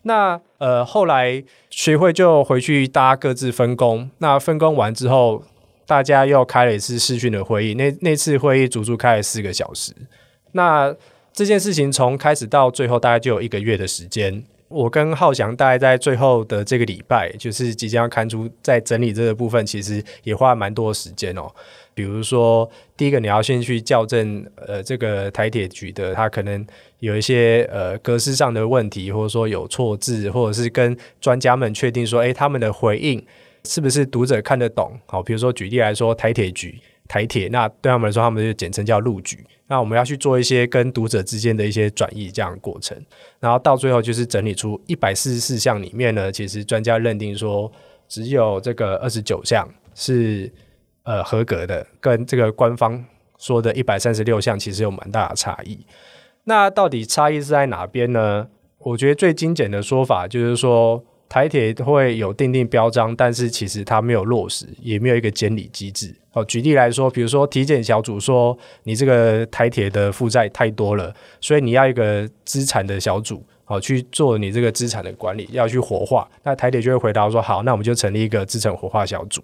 [0.04, 5.44] 那呃后来学会就回去大家各自分工，那分工完之后，
[5.88, 9.92] 大家又开了一次视讯的会议，那那次会议足足开了四个小时。
[10.52, 10.96] 那
[11.36, 14.42] 这件事情从开始到最后大概就有一个月的时间。
[14.70, 21.52] 我跟浩翔大概在最后的这个礼拜，就是即将要刊出，在整理这个部分，其实也花了蛮多时间哦。
[21.94, 26.66] 比如说，第一个你要先去校正，呃，这个台铁局的，它可能
[27.00, 33.24] 有一些呃格式上的问题，或者说有错字，或者是跟专家们确定说，诶，他们的回应
[33.66, 34.98] 是不是读者看得懂？
[35.06, 36.80] 好，比如说举例来说，台铁局。
[37.08, 39.46] 台铁，那对他们来说，他们就简称叫路局。
[39.68, 42.96] 那我们要去做一些跟读者之间的一些转译这样的过程，
[43.40, 47.72] 然后到最后就是整理出一百四十四项里面呢，其实专家认定说
[48.08, 50.52] 只有这个二十九项是
[51.04, 53.04] 呃合格的，跟这个官方
[53.38, 55.80] 说的一百三十六项其实有蛮大的差异。
[56.44, 58.48] 那到底差异是在哪边呢？
[58.78, 61.04] 我觉得最精简的说法就是说。
[61.28, 66.16] 台铁会有定定标章，但是其实它没有落实，也没有一个监理机制。
[66.36, 76.30] 哦，举例来说，比如说体检小组说你这个台铁的负债太多了，所以你要一个资产的小组，好去做你这个资产的管理，要去活化。
[76.44, 79.44] 那台铁就会回答说：好，那我们就成立一个资产活化小组。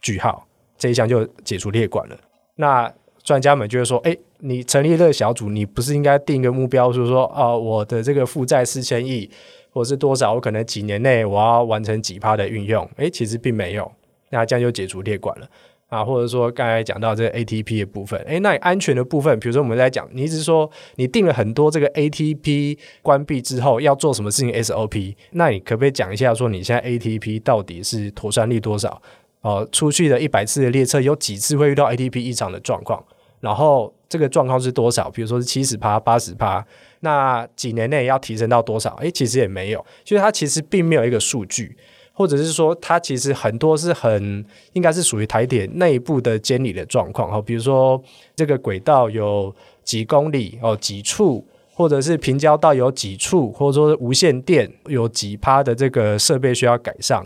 [0.00, 0.46] 句号，
[0.78, 2.16] 这一项就解除列管了。
[2.56, 9.28] 那专家们就会说：哎，你成立这个小组，你不是应该定一个目标，就是说，哦，我的这个负债四千亿。
[9.74, 10.32] 或是多少？
[10.34, 12.88] 我可能几年内我要完成几趴的运用？
[12.94, 13.90] 诶，其实并没有，
[14.30, 15.48] 那这样就解除列管了
[15.94, 16.04] 啊。
[16.04, 29.00] 或者说刚才讲到这个 ATP 的部分，诶，那你安全的部分，比如说我们在讲，你一直说你定了很多这个 ATP 关闭之后要做什么事情 SOP，那你可不可以讲一下说你现在 ATP 到底是妥善率多少？
[29.42, 33.04] 哦，出去的一百次的列车有几次会遇到 ATP 异常的状况？
[33.40, 35.10] 然后这个状况是多少？
[35.10, 36.64] 比如说是七十趴、八十趴。
[37.00, 38.94] 那几年内要提升到多少？
[39.02, 41.76] 诶，其实也没有，就是它其实并没有一个数据，
[42.16, 47.42] 或者是说它其实很多是很应该是属于台铁内部的监理的状况哦。
[47.42, 48.00] 比如说
[48.36, 57.20] 这个轨道有几公里哦，几处或者是平交道有几处，或者说无线电有几趴的这个设备需要改善，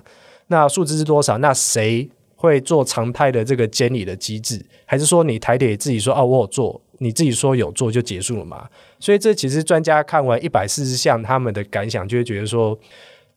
[0.46, 1.36] 那数字是多少？
[1.36, 4.64] 那谁会做常态的这个监理的机制？
[4.86, 8.66] 还是说你台铁自己说哦，我有做，你自己说有做就结束了嘛？
[8.98, 12.78] 所以这其实专家看完一百四十项他们的感想，就会觉得说。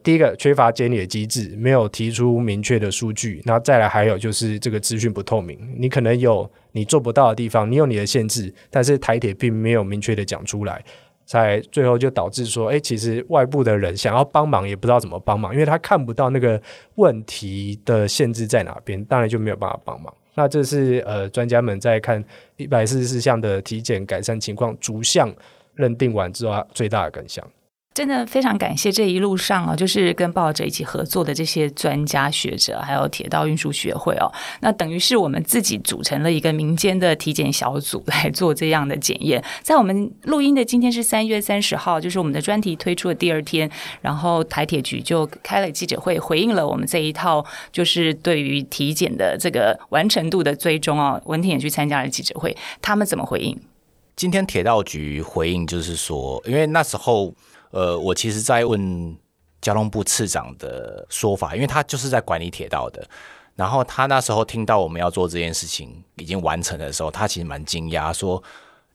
[0.03, 10.83] 第一个缺乏监理的机制，没有提出明确的数据，然后再来还有就是这个资讯不透明，你可能有你做不到的地方，你有你的限制，但是台铁并没有明确的讲出来，
[11.25, 16.61] 才最后就导致说，哎，其实外部的人想要帮忙也不知道怎么帮忙，因为他看不到那个
[16.95, 20.13] 问题的限制在哪边，当然就没有办法帮忙。
[20.33, 22.23] 那这是呃专家们在看
[22.55, 25.29] 一百四十四项的体检改善情况逐项
[25.75, 27.45] 认定完之后最大的感想。
[27.93, 34.31] 真的非常感谢这一路上啊，就是跟报者一起合作的这些专家学者，还有铁道运输学会哦。
[34.61, 39.43] 那等于是我们自己组成了一个民间的体检小组来做这样的检验。
[39.61, 51.21] 在我们录音的今天是三月三十号，就是我们的专题推出的第二天，然后台铁局就开了记者会，回应了我们这一套就是对于体检的这个完成度的追踪哦。
[51.25, 53.59] 文婷也去参加了记者会，他们怎么回应？
[54.15, 57.33] 今天铁道局回应就是说，因为那时候。
[57.71, 59.17] 呃，我其实在问
[59.61, 63.05] 交通部次长的说法，因为他就是在管理铁道的。
[63.55, 68.41] 然后他那时候听到我们要做这件事情已经完成的时候，他其实蛮惊讶，说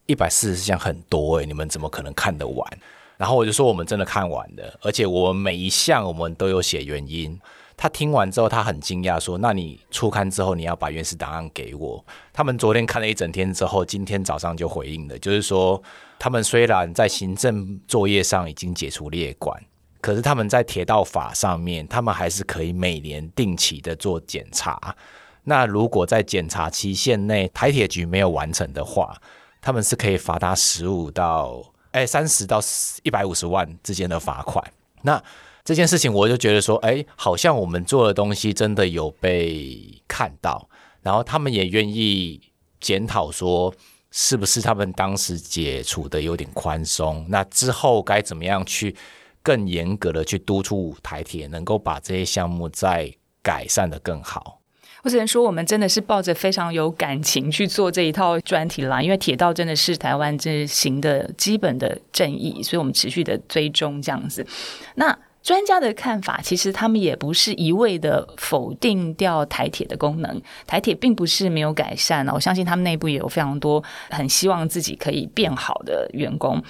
[0.06, 2.78] 一百四十项很多诶，你们怎么可能看得完？
[3.16, 7.38] 然后我就说我们真的看完了，而且我们每一项我们都有写原因。
[7.76, 15.82] 他听完之后，他很惊讶，说：“那你初刊之后你要把原始档案给我。”他们昨天看了一整天之后，今天早上就回应了，就是说。
[16.18, 19.62] 他们虽然在行政作业上已经解除列管，
[20.00, 24.96] 可是他们在铁道法上面，他们还是可以每年定期的做检查。
[25.44, 29.14] 那如果在检查期限内台铁局没有完成的话，
[29.60, 32.60] 他们是可以罚他十五到哎三十到
[33.02, 34.64] 一百五十万之间的罚款。
[35.02, 35.22] 那
[35.64, 40.68] 这件事情我就觉得说，哎，好像我们做的东西真的有被看到，
[41.02, 42.40] 然后他们也愿意
[42.80, 43.74] 检讨说。
[44.18, 47.22] 是不是他们当时解除的有点宽松？
[47.28, 48.96] 那之后该怎么样去
[49.42, 54.62] 更严格的去督促台铁，能够把这些项目再改善的更好？
[55.02, 64.46] 我只能说，我们真的是抱着非常有感情去做这一套专题啦，因为铁道真的是台湾这行的基本的正义，所以我们持续的追踪这样子。
[64.94, 65.18] 那。
[65.46, 70.42] 专家的看法，其实他们也不是一味的否定掉台铁的功能。
[70.66, 73.80] 台铁并不是没有改善我相信他们内部也有非常多
[74.10, 76.60] 很希望自己可以变好的员工，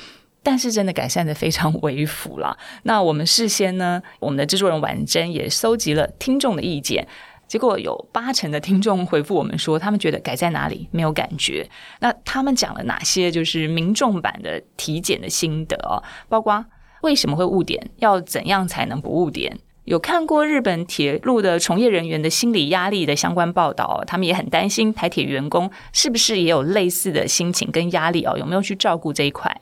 [0.43, 2.55] 但是真的改善的非常微幅了。
[2.83, 7.09] 那我们事先呢，我们的制作人婉珍也收集了听众的意见，
[7.49, 11.67] 结果有八成的听众回复我们说，他们觉得改在哪里没有感觉。
[12.01, 16.63] 那他们讲了哪些就是民众版的体检的心得哦，包括。
[17.07, 17.89] 为什么会误点？
[17.99, 19.57] 要怎样才能不误点？
[19.85, 28.37] 有看过日本铁路的从业人员的心理压力的相关报道，他们也很担心台铁员工是不是也有类似的心情跟压力哦？
[28.37, 29.61] 有没有去照顾这一块？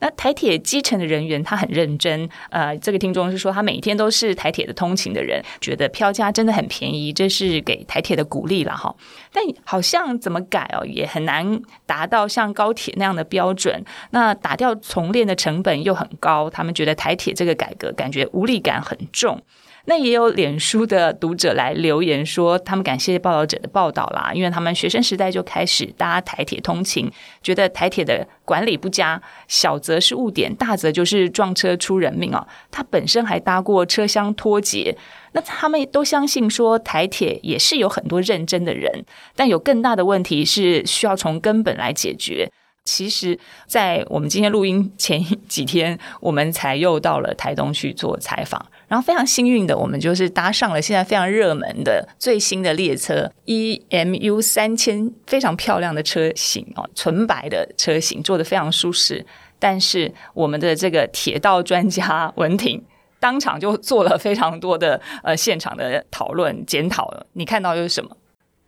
[0.00, 8.94] 那台铁基层的人员他很认真，呃，这个听众是说他每天都是台铁的通勤的人，觉得票价真的很便宜，这是给台铁的鼓励了哈。
[9.32, 13.84] 但好像怎么改哦，也很难达到像高铁那样的标准。
[14.10, 19.40] 那打掉重练的成本又很高，他们觉得台铁这个改革感觉无力感很重。
[19.86, 27.10] 那也有脸书的读者来留言说，他们感谢报道者的报道啦，因为他们学生时代就开始搭台铁通勤，
[27.42, 32.46] 觉得台铁的管理不佳，小则是误点，大则就是撞车出人命哦。
[32.70, 34.96] 他本身还搭过车厢脱节，
[35.32, 42.50] 那他们都相信说台铁也是有很多认真的人，但有更大的问题是需要从根本来解决。
[42.90, 48.60] 其实，在我们今天录音前几天，我们才又到了台东去做采访。
[48.88, 59.24] 然后非常幸运的，我们就是搭上了现在非常热门的最新的列车 EMU 三千，非常漂亮的车型哦，纯白的车型，坐的非常舒适。
[59.60, 62.82] 但是我们的这个铁道专家文婷
[63.20, 67.08] 当场就做了非常多的呃现场的讨论检讨。
[67.34, 68.16] 你看到又是什么？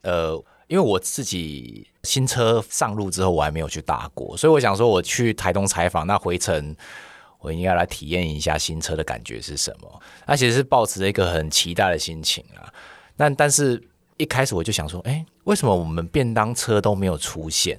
[0.03, 0.45] 呃。
[0.73, 6.75] 因为我自己新车上路之后，我还没有去搭过，所以我想说，我去台东采访，那回程
[7.41, 10.03] 我应该来体验一下新车的感觉是什么。
[10.27, 12.73] 那其实是抱持着一个很期待的心情啊。
[13.17, 17.79] 那但是一开始我就想说，哎，为什么我们便当车都没有出现？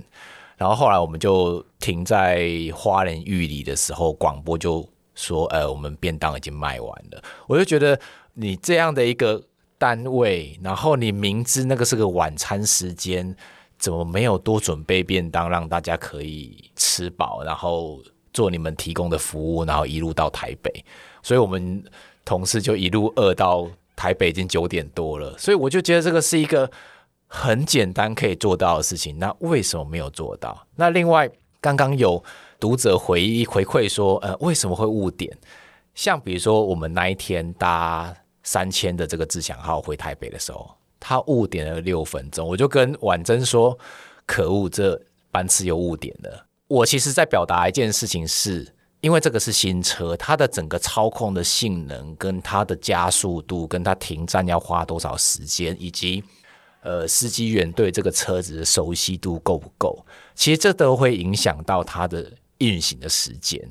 [0.55, 7.23] 然后后来我们就停在花莲玉里的时候，广播就说，呃，我们便当已经卖完了。
[7.47, 7.99] 我就觉得
[8.33, 9.41] 你这样的一个。
[9.84, 13.36] 单位，然后你明知那个是个晚餐时间，
[13.77, 17.99] 怎么没有多准备便当让大家可以吃饱，然后
[18.31, 20.71] 做你们提供的服务，然后一路到台北，
[21.21, 21.84] 所以我们
[22.23, 26.71] 同事就一路饿到台北已经九点多了，所以我就觉得这个是一个
[27.27, 30.65] 很简单可以做到的事情，那为什么没有做到？
[30.77, 31.29] 那另外
[31.59, 32.23] 刚刚有
[32.57, 35.38] 读者回忆回馈说，呃，为什么会误点？
[35.93, 40.69] 像比如说我们那一天搭三千的这个自强号回台北的时候，
[40.99, 43.77] 他误点了六分钟，我就跟婉珍说，
[44.25, 46.45] 可恶，这班次又误点了。
[46.67, 48.73] 我其实在表达一件事情是。
[49.03, 56.23] 因为这个是新车，它的整个操控的性能、跟它的加速度、跟它停站要花多少时间，以及
[56.83, 63.61] 呃司机员对这个车子的熟悉度够不够，其实这都会影响到它的运行的时间。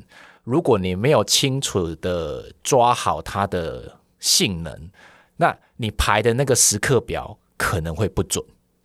[0.44, 3.90] 如果你没有清楚的抓好它的
[4.22, 4.88] 性能，
[5.36, 8.42] 那你排的那个时刻表可能会不准，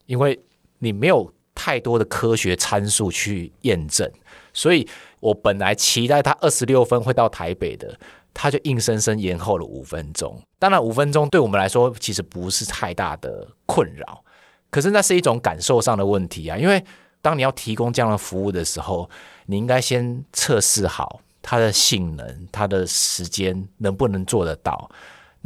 [0.08, 0.38] 因为
[0.80, 4.12] 你没有太多的科学参数去验证，
[4.52, 4.86] 所以。
[5.20, 8.00] 我本来期待他二十六分会到台北的，
[8.36, 10.40] 他就硬生生延后了五分钟。
[10.60, 14.24] 当然，五分钟对我们来说其实不是太大的困扰，
[14.70, 16.56] 可是那是一种感受上的问题啊。
[16.56, 16.82] 因为
[17.20, 19.10] 当你要提供这样的服务的时候，
[19.48, 24.88] 你应该先测试好它的性能、它的时间能不能做得到。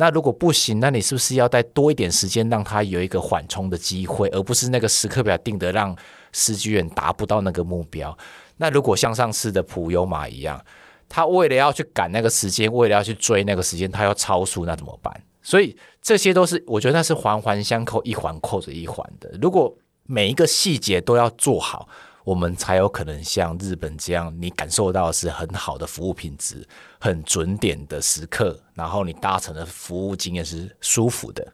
[0.02, 5.96] 那如果不行，那你是不是要再多一点时间，让他有一个缓冲的机会，而不是那个时刻表定的让
[6.32, 8.18] 司机员达不到那个目标？
[8.58, 10.60] 那如果像上次的普优马一样，
[11.08, 15.16] 他为了要去赶那个时间，为了要去追那个时间，他要超速，那怎么办？
[15.44, 19.30] 所以这些都是我觉得那是环环相扣，一环扣着一环的。
[19.40, 19.72] 如果
[20.08, 21.88] 每一个细节都要做好，
[22.24, 26.68] 我们才有可能像日本这样，你感受到是很好的服务品质，
[27.00, 31.46] 很准点的时刻，然后你搭乘的服务经验是舒服的。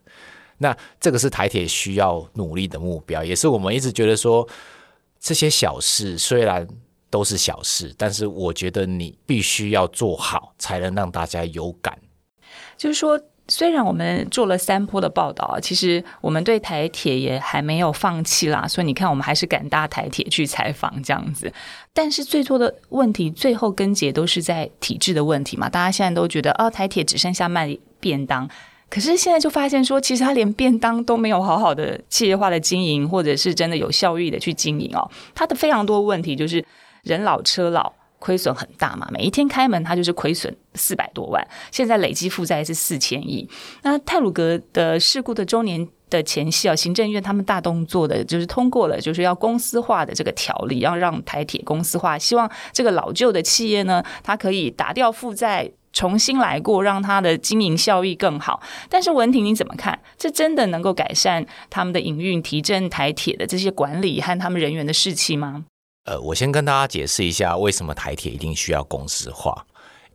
[0.57, 4.47] 那这个是台铁需要努力的目标，也是我们一直觉得说
[5.19, 6.67] 这些小事虽然。
[7.09, 11.97] 都是小事，但是我觉得你必须要做好，才能让大家有感。
[12.75, 18.67] 就是说，虽然我们做了三波的报道，其实我们对台铁也还没有放弃啦。
[18.67, 21.51] 所以你看，我们还是敢搭台铁去采访这样子。
[21.93, 25.69] 但是最多的问题，最后根结都是在体制的问题嘛。
[25.69, 28.49] 大家现在都觉得，哦，台铁只剩下卖便当。
[28.89, 35.09] 可是现在就发现说，其实他连便当都没有好好的企业化的经营，或者是真的有效率的去经营哦。
[35.33, 36.63] 他的非常多问题就是。
[37.03, 39.07] 人老车老，亏损很大嘛。
[39.11, 41.45] 每一天开门，它就是亏损四百多万。
[41.71, 43.49] 现在累计负债是四千亿。
[43.83, 58.61] 那泰鲁格的事故的周年的前夕啊，行政院他们大动作的，就是通过了，就是要公司化的这个条例，要让台铁公司化，希望这个老旧的企业呢，它可以打掉负债，重新来过，让它的经营效益更好。
[58.89, 59.99] 但是文婷你怎么看？
[60.17, 65.65] 这真的能够改善他们的营运，提振台铁的这些管理和他们人员的士气吗？
[66.07, 69.65] 呃，我先跟大家解释一下，为什么台铁一定需要公司化？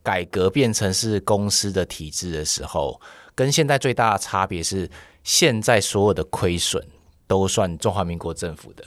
[0.03, 2.99] 改革变成是公司的体制的时候，
[3.35, 4.91] 跟现在最大的差别是，
[5.23, 6.83] 现在所有的亏损
[7.27, 8.83] 都算中华民国政府的，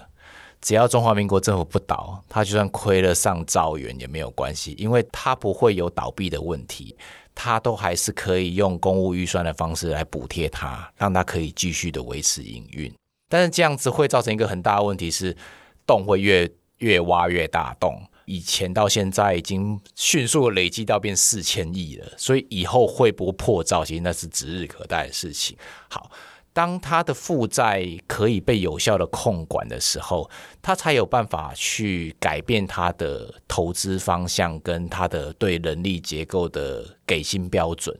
[0.60, 6.98] 只要中华民国政府不倒，他就算亏了上兆元也没有关系，因为他不会有倒闭的问题，
[7.36, 12.92] 他都还是可以用公务预算的方式来补贴他，让他可以继续的维持营运。
[13.30, 15.38] 但是这样子会造成一个很大的问题是，
[15.86, 16.50] 洞会越
[16.86, 25.58] 越挖越大洞，以前到现在已经迅速累积到变四千亿了，所以以后会不会破兆，其实那是指日可待的事情。
[25.90, 26.12] 好，
[26.54, 30.30] 当他的负债可以被有效的控管的时候，
[30.62, 37.98] 他才有办法去改变他的投资方向跟他的对人力结构的给薪标准。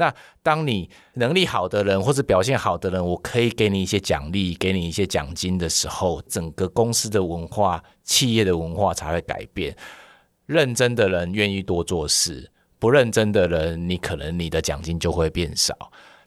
[0.00, 9.76] 那当你能力好的人或者表现好的人，我可以给你一些奖励，给你一些奖金的时候，整个公司的文化、企业的文化才会改变。
[10.46, 15.76] 认真的人愿意多做事，不认真的人，你可能你的奖金就会变少。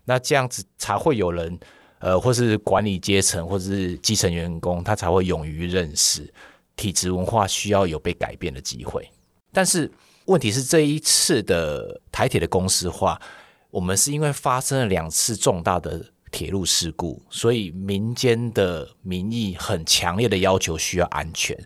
[0.06, 1.60] 那这样子才会有人，
[1.98, 6.32] 呃，或是管理阶层或是基层员工，他才会勇于认识
[6.76, 9.10] 体制文化需要有被改变的机会。
[9.52, 9.92] 但是
[10.26, 13.20] 问题是这一次的台铁的公司化。
[13.74, 21.58] 我们是因为发生了两次重大的铁路事故，所以民间的民意很强烈的要求需要安全。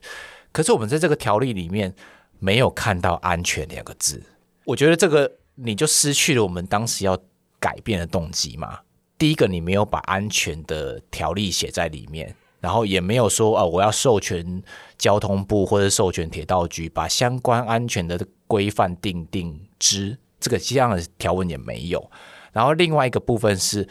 [0.54, 1.94] 可是我们在这个条例里面
[2.40, 4.24] 没有看到“安全”两个字，
[4.64, 7.20] 我觉得这个你就失去了我们当时要
[7.60, 8.80] 改变的动机嘛。
[9.18, 14.64] 第一个，你没有把安全的条例写在里面，然后也没有说哦，我要授权
[14.98, 20.18] 交通部或者授权铁道局把相关安全的规范定定之。
[20.40, 22.12] 这个这样的条文也没有，
[22.54, 23.88] 然后另外一个部分是，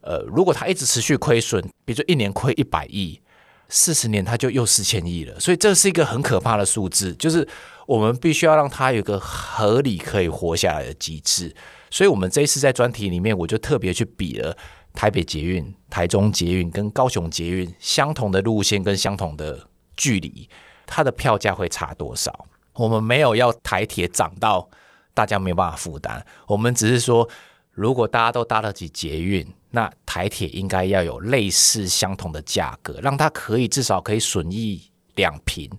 [0.00, 3.20] 呃，如果它一直持续亏损，比如说一年亏一百亿，
[3.68, 7.14] 四十年它就又四千亿了，所以这是一个很可怕的数字。
[7.14, 7.46] 就是
[7.86, 11.54] 我们必须要让它有个合理可以活下来的机制。
[11.90, 14.56] 所以，我们这一次在专题里面，我就特别去比了
[14.94, 20.48] 台北捷运、台中捷运跟高雄捷运相同的路线跟相同的距离，
[20.86, 22.46] 它的票价会差多少？
[22.74, 24.70] 我们没有要台铁涨到
[25.14, 27.28] 大家没有办法负担，我们只是说，
[27.72, 34.82] 如果大家都搭得起捷运，那台铁应该要有类似相同的价格，让它可以至少可以损益
[35.14, 35.70] 两平，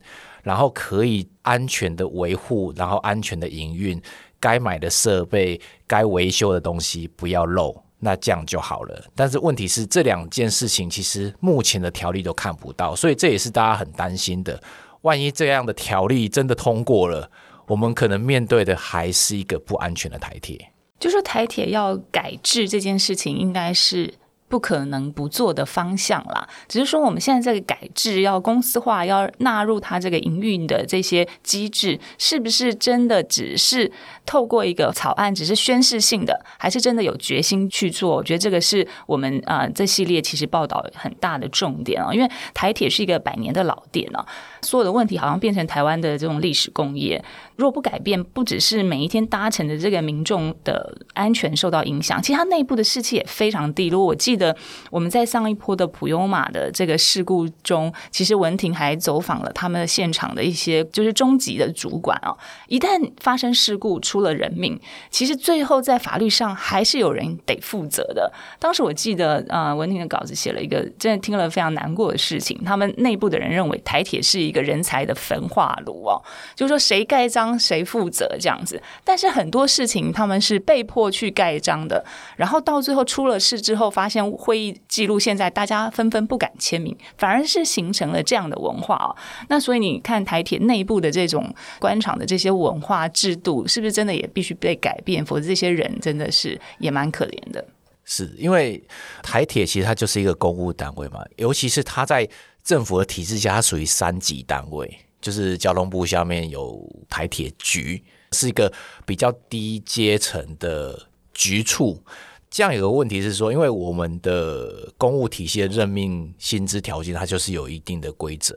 [0.43, 4.01] 然后可以安全的维护，然后安全的营运。
[4.39, 5.57] 该买的设备、
[5.87, 9.05] 该维修的东西不要漏，那这样就好了。
[9.15, 14.61] 但是问题是，这两件事情其实目前的条例都看不到，所以这也是大家很担心的。
[15.03, 17.31] 万一这样的条例真的通过了，
[17.67, 20.71] 我们可能面对的还是一个不安全的台铁。
[20.99, 24.13] 就说台铁要改制这件事情，应该是。
[24.49, 33.91] 不可能不做的方向啦，只是说我们现在这个改制要公司化，要纳入它这个营运的这些机制，是不是真的只是
[34.27, 38.17] 透过一个草案，只是宣示性的，还是真的有决心去做？
[38.17, 44.23] 我觉得这个是我们啊这系列其实报道很大的重点啊，因为台铁是一个百年的老店啊。
[44.63, 47.23] 所有的问题好像变成台湾的这种历史工业，
[47.57, 54.01] 若不改变，不只是每一天搭乘的这个民众的安全受到影响，其实它内部的士气也非常低落。
[54.01, 54.55] 我记得
[54.89, 62.33] 我们在上一波的普悠玛的这个事故中，其实文婷还走访了他们现场的一些就是中级的主管啊。
[62.69, 68.31] 一旦发生事故出了人命，其实最后在法律上还是有人得负责的。
[68.59, 74.52] 当时我记得啊，文婷的稿子写了一个真的听了非常难过的事情，他们内部的人认为台铁是一。
[74.53, 76.21] 一个人才的焚化炉哦，
[76.53, 78.79] 就是说谁盖章谁负责这样子。
[79.03, 82.05] 但是很多事情他们是被迫去盖章的，
[82.37, 89.09] 然后到最后出了事之后，发现会议记录现在大家纷纷不敢签名，反而是形成了这样的文化哦。
[89.49, 95.25] 那所以你看台铁内部的这种官场的这些文化制度，是不是真的也必须被改变？
[95.25, 97.65] 否则这些人真的是也蛮可怜的。
[98.05, 98.83] 是因为
[99.23, 102.29] 台铁其实它就是一个公务单位嘛，尤其是它在。
[102.63, 108.71] 政府的体制下，它属于三级单位，就是交通部下面有台铁局，是一个
[109.05, 112.01] 比较低阶层的局处。
[112.49, 118.55] 这样有个问题是说，因为我们的公务体系的任命薪资条件，它就是有一定的规则。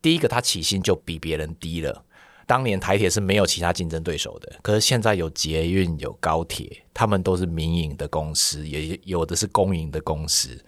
[0.00, 2.04] 第一个，它起薪就比别人低了。
[2.46, 10.62] 当年台铁是没有其他竞争对手的，可是现在有捷运、有高铁，他们都是民营的公司，也有的是公营的公司。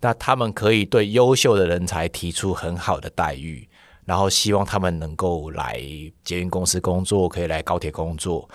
[0.00, 3.68] 那他们可以对优秀的人才提出很好的待遇，
[4.04, 5.82] 然后希望他们能够来
[6.22, 8.48] 捷运公司工作，可以来高铁工作。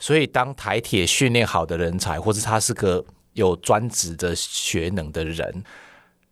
[0.00, 5.62] 所以，当台铁训练好的人才，或者他是个有专职的学能的人，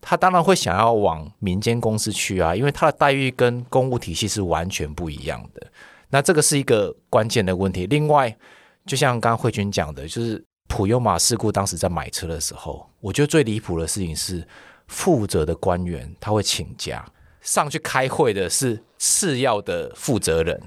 [0.00, 5.66] 他当然会想要往民间公司去啊，因为他的待遇跟公务体系是完全不一样的。
[6.10, 7.86] 那这个是一个关键的问题。
[7.86, 8.36] 另外，
[8.84, 10.44] 就像刚刚慧君讲的，就是。
[10.66, 14.46] 普悠玛事故当时在买车的时候，我觉得最离谱的事情是，
[14.88, 17.04] 负责的官员他会请假
[17.40, 20.60] 上去开会的是次要的负责人，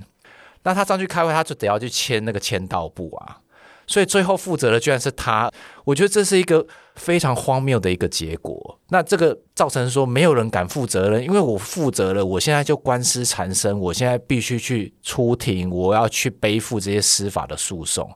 [0.64, 3.40] 那他上去开会，他就得要去签那个签到簿啊，
[3.86, 5.52] 所以最后负责的居然是他，
[5.84, 8.80] 我觉得这是一个非常荒谬的一个结果。
[8.90, 18.10] 那这个造成说没有人敢负责任，因为我负责了，我现在就官司缠身，我现在必须去出庭，我要去背负这些司法的诉讼。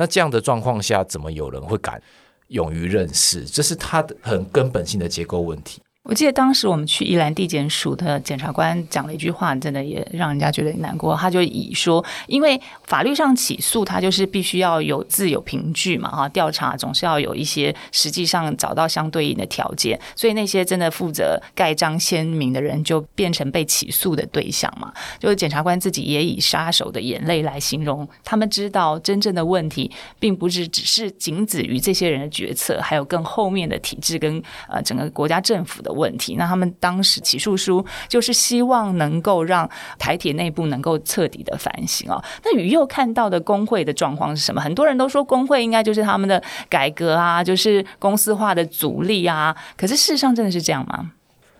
[0.00, 2.02] 那这样的状况下，怎么有人会敢
[2.48, 3.44] 勇于认识？
[3.44, 5.82] 这是他的很根本性的结构问题。
[6.10, 11.14] 我记得当时我们去宜兰地检署的检察官讲了一句话，真的也让人家觉得难过。
[11.14, 24.92] 他就以说，因为法律上起诉他就是必须要有自有凭据嘛，哈，调查总是要有一些实际上找到相对应的条件，所以那些真的负责盖章签名的人就变成被起诉的对象嘛。
[25.20, 29.88] 就是检察官自己也以杀手的眼泪来形容，他们知道真正的问题
[30.18, 35.99] 并不是只是仅止于这些人的决策，还有更后面的体制跟呃整个国家政府的。
[36.00, 42.22] 问题，那他们当时起诉书就是希望能够让台铁内部能够彻底的反省哦。
[42.44, 44.60] 那宇佑看到的工会的状况是什么？
[44.60, 49.54] 很多人都说工会应该就是他们的改革啊，就是公司化的阻力啊。
[49.76, 51.12] 可是事实上真的是这样吗？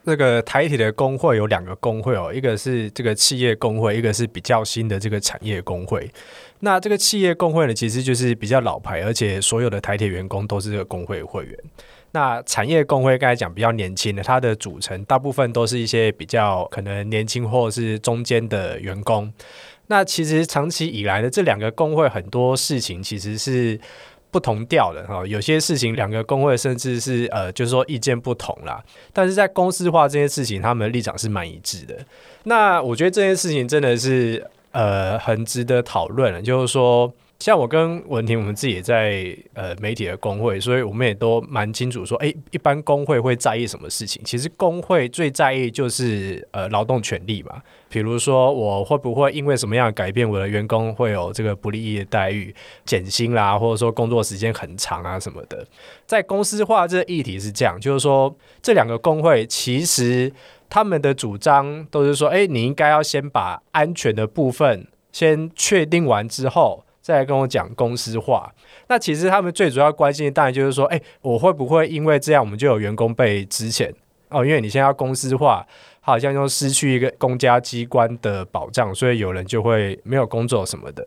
[0.04, 6.10] 那个台铁的工会有两个工会哦，一个是这个企业工会，一个是比较新的这个产业工会。
[6.60, 11.54] 那这个企业工会呢，其实就是比较老牌，而且所有的台铁员工都是这个工会会员。
[12.12, 19.32] 那产业工会刚才讲比较年轻的，它的组成大部分都是一些比较可能年轻或是中间的员工。
[19.86, 23.78] 那其实长期以来的这两个工会很多事情其实是
[24.30, 28.82] 不同调的哈，有些事情两个工会甚至是呃，就是说意见不同啦。
[29.12, 31.96] 但是在公司化这件事情，他们的立场是蛮一致的。
[32.44, 37.12] 那我觉得这件事情真的是呃很值得讨论了，就是说。
[37.40, 44.22] 像我跟文婷，我们自己也在呃媒体的工会，所以我们也都蛮清楚说，哎，一般工会会在意什么事情？
[44.22, 55.66] 其实工会最在意就是呃劳动权利嘛，比如说我会不会因为什么样的改变，我的员工会有这个不利益的待遇、减薪啦，或者说工作时间很长啊什么的。
[56.04, 60.30] 在公司化这个议题是这样，就是说这两个工会其实
[60.68, 66.84] 他们的主张都是说，哎，你应该要先把安全的部分先确定完之后。
[67.10, 68.48] 再来跟我讲公司化，
[68.86, 73.92] 那其实他们最主要关心的当然就是说，哎，我会不会因为这样，我们就有员工被支遣
[74.28, 74.46] 哦？
[74.46, 75.66] 因为你现在要公司化，
[76.00, 81.04] 好像又失去一个公家机关的保障，所以有人就会没有工作什么的。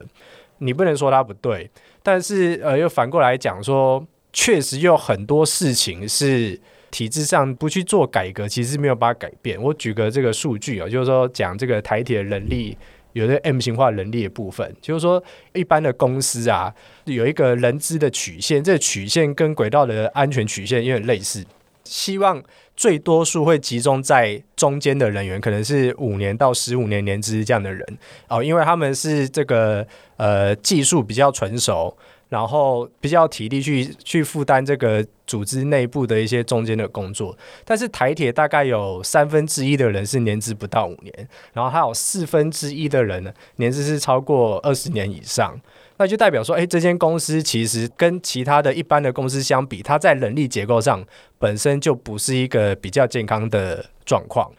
[0.58, 1.72] 你不能说他不对，
[2.04, 6.60] 但是呃，又反过来讲说，确实有很多事情是
[6.92, 9.58] 体制上不去做改革，其实没有办法改变。
[9.62, 12.78] 我举个这个数据啊，就是说讲这个台铁的人力。
[13.14, 16.74] 有的 M 型化人力的部分，就是说一般的公司啊，
[17.06, 21.46] 有一个人资的曲线，这曲线跟轨道的安全曲线有点类似。
[21.84, 22.42] 希望
[22.78, 27.98] 最多数会集中在中间的人员，可能是五年到十五年年资这样的人
[28.28, 29.86] 哦，因为他们是这个
[30.18, 31.98] 呃技术比较成熟。
[32.34, 45.56] 然后比较体力去去负担这个组织内部的一些中间的工作，但是台铁大概有三分之一的人是年资不到五年，然后还有四分之一的人呢年资是超过二十年以上，
[45.98, 51.06] 那就代表说，哎，这间公司其实跟其他的一般的公司相比，它在人力结构上
[51.38, 54.52] 本身就不是一个比较健康的状况。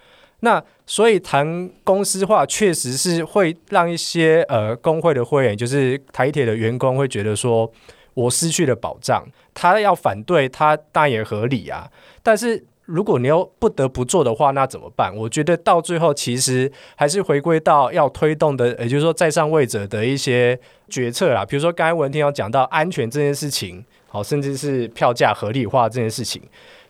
[0.44, 7.72] 那所以谈公司化，确实是会让一些呃工会的会员，就是台铁的员工会觉得说，
[8.12, 11.90] 我失去了保障，他要反对他当然也合理啊。
[12.22, 15.16] 但是如果你又不得不做的话，那怎么办？
[15.16, 21.46] 我觉得到最后其实还是回归到要推动的，也就是说在上位者的一些决策啦。
[21.46, 26.42] 比如说刚才文天要讲到安全这件事情，好，甚至是票价合理化这件事情。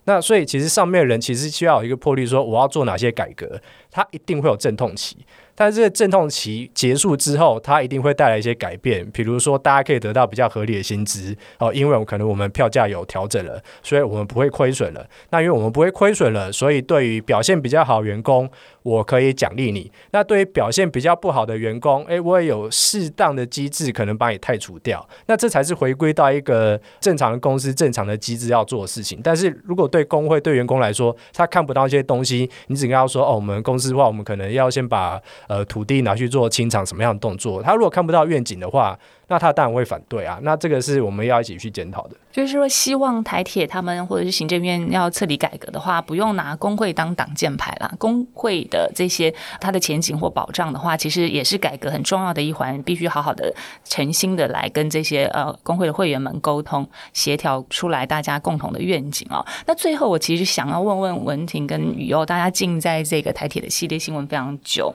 [0.04, 5.16] 那所以其实上面的人其实需要有一个魄力，说我要做哪些改革，他一定会有阵痛期。
[5.56, 15.06] 但是阵痛期结束之后，它一定会带来一些改变，比如说大家可以得到比较合理的薪资哦，因为我可能我们票价有调整了，所以我们不会亏损了。
[15.30, 18.50] 那因为我们不会亏损了，所以对于表现比较好员工，
[18.84, 19.90] 我可以奖励你。
[20.12, 25.06] 那对于表现比较不好的员工，诶，我也有适当的机制可能把你汰除掉。
[25.26, 29.20] 那这才是回归到一个正常的公司正常的机制要做的事情。
[29.24, 37.62] 但是如果对工会对员工来说，他看不到一些东西，你只跟他说哦，我们公司的话，我们可能要先把呃，土地拿去做清场什么样的动作？
[37.62, 38.98] 他如果看不到愿景的话，
[39.28, 40.38] 那他当然会反对啊。
[40.42, 42.16] 那这个是我们要一起去检讨的。
[42.32, 47.92] 就是说，希望台铁他们或者是行政院要彻底改革的话，不用拿工会当挡箭牌啦。
[47.98, 53.54] 工会的这些它的前景或保障的话，其实也是改革很重要的一环，必须好好的
[53.84, 59.46] 诚心的来跟这些呃工会的会员们沟通协调出来大家共同的愿景哦。
[59.66, 64.92] 那最后，我其实想要问问文婷跟雨佑，大家进在这个台铁的系列新闻非常久。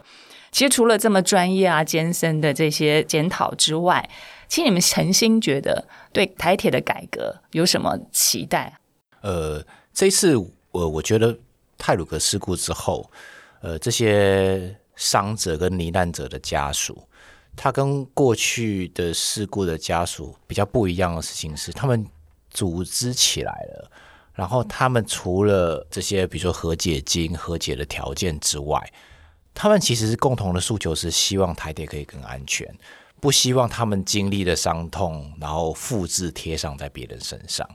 [0.52, 4.10] 其实除了这么专业啊、艰深的这些检讨之外，
[4.48, 8.78] 其实你们诚心觉得对台铁的改革有什么期待？
[9.20, 11.38] 呃，这一次我我觉得
[11.78, 13.08] 泰鲁格事故之后，
[13.60, 17.00] 呃，这些伤者跟罹难者的家属，
[17.54, 22.04] 他跟过去的事故的家属比较不一样的事情是，他们
[22.50, 23.90] 组织起来了，
[24.34, 28.92] 然后他们除了这些比如说和解金、和解的条件之外。
[29.52, 32.66] 他们其实是共同的诉求，是希望台铁可以更安全，
[33.20, 37.68] 不希望他们经历的伤痛，然后复制贴上在别人身上。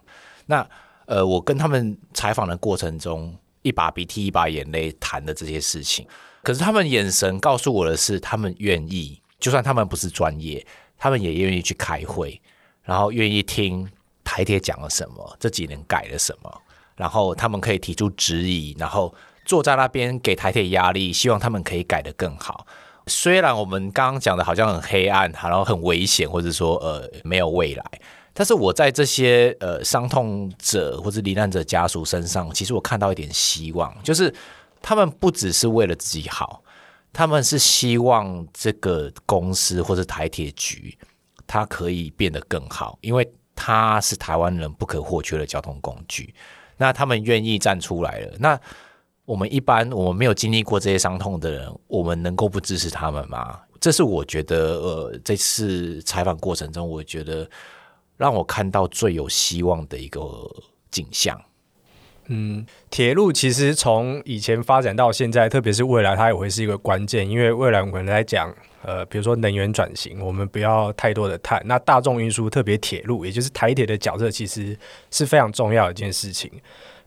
[0.47, 0.67] 那
[1.05, 6.07] 呃，我跟他们采访的过程中，一把鼻涕一把眼泪谈的这些事情，
[6.41, 10.65] 可是他们眼神告诉我的是，他们愿意，就算他们不是专业，
[10.97, 12.41] 他们也愿意去开会，
[12.81, 13.87] 然后愿意听
[14.23, 16.61] 台铁讲了什么，这几年改了什么，
[16.95, 19.13] 然后他们可以提出质疑，然后。
[19.45, 22.65] 坐在那边给台铁压力，希望他们可以改得更好。
[23.07, 27.85] 虽然我们刚刚讲的好像很黑暗，然后很危险，或者说呃没有未来，
[28.33, 34.33] 但是我在这些呃伤痛者或者罹难者家属身上，其实我看到一点希望，就是
[34.81, 36.63] 他们不只是为了自己好，
[37.13, 40.97] 他们是希望这个公司或者台铁局
[41.45, 46.33] 它可以变得更好，因为它是台湾人不可或缺的交通工具。
[46.77, 48.59] 那他们愿意站出来了，那。
[49.25, 53.59] 我们一般我们没有经历过这些伤痛的人，我们能够不支持他们吗？
[53.79, 57.47] 这是我觉得，呃，这次采访过程中，我觉得
[58.17, 60.21] 让我看到最有希望的一个
[60.89, 61.39] 景象。
[62.27, 68.51] 嗯，铁路其实从以前发展到现在，特别是未来，它也会是一个关键，因为未来我们来讲，
[68.81, 71.61] 呃，比如说能源转型，我们不要太多的碳。
[71.65, 74.75] 那大众运输，特别铁路，也就是台铁的角色，其实
[75.11, 76.51] 是非常重要的一件事情。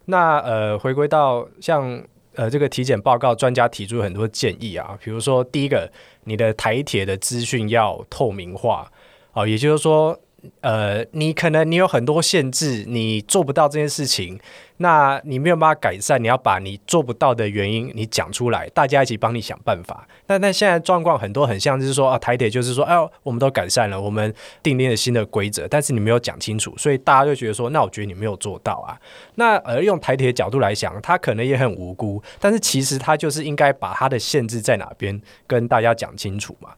[0.08, 2.02] 那呃，回归到像
[2.34, 5.90] 呃这个体检报告，专家提出很多建议啊，比如说第一个，
[6.24, 8.90] 你的台铁的资讯要透明化，
[9.32, 10.18] 哦，也就是说。
[10.60, 14.38] 呃，你可能你有很多限制，你做不到这件事情，
[14.76, 20.06] 那你没有办法改善，你要把你做不到的原因你讲出来，大家一起帮你想办法。
[20.28, 24.32] 那那现在状况很多很像，就是说啊，台铁就是说，哎，我们都改善了，我们
[24.62, 28.96] 订立了新的规则，但是你没有讲清楚，所以大家就觉得说，那我觉得你没有做到啊。
[29.34, 36.70] 那而用台铁的角度来想，他可能也很无辜，但是其实他就是应该把他的限制在哪边跟大家讲清楚嘛。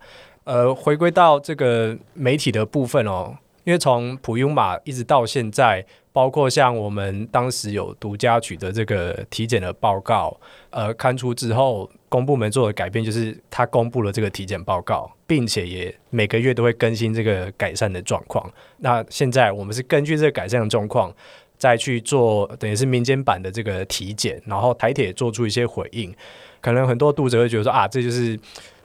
[0.44, 3.36] 呃，回归到这个媒体的部分哦。
[3.64, 10.36] 因为从普悠玛一直到现在，包括像我们当时有独家取得这个体检的报告，
[10.70, 18.50] 呃，刊出之后，公部门做的改变就是他公布了这个体检报告，并且也每个月都会更新这个改善的状况。
[18.78, 21.12] 那现在我们是根据这个改善的状况，
[21.58, 26.12] 再去做等于是民间版的这个体检，然后台铁做出一些回应。
[26.60, 28.38] 可能很多读者会觉得说啊，这就是。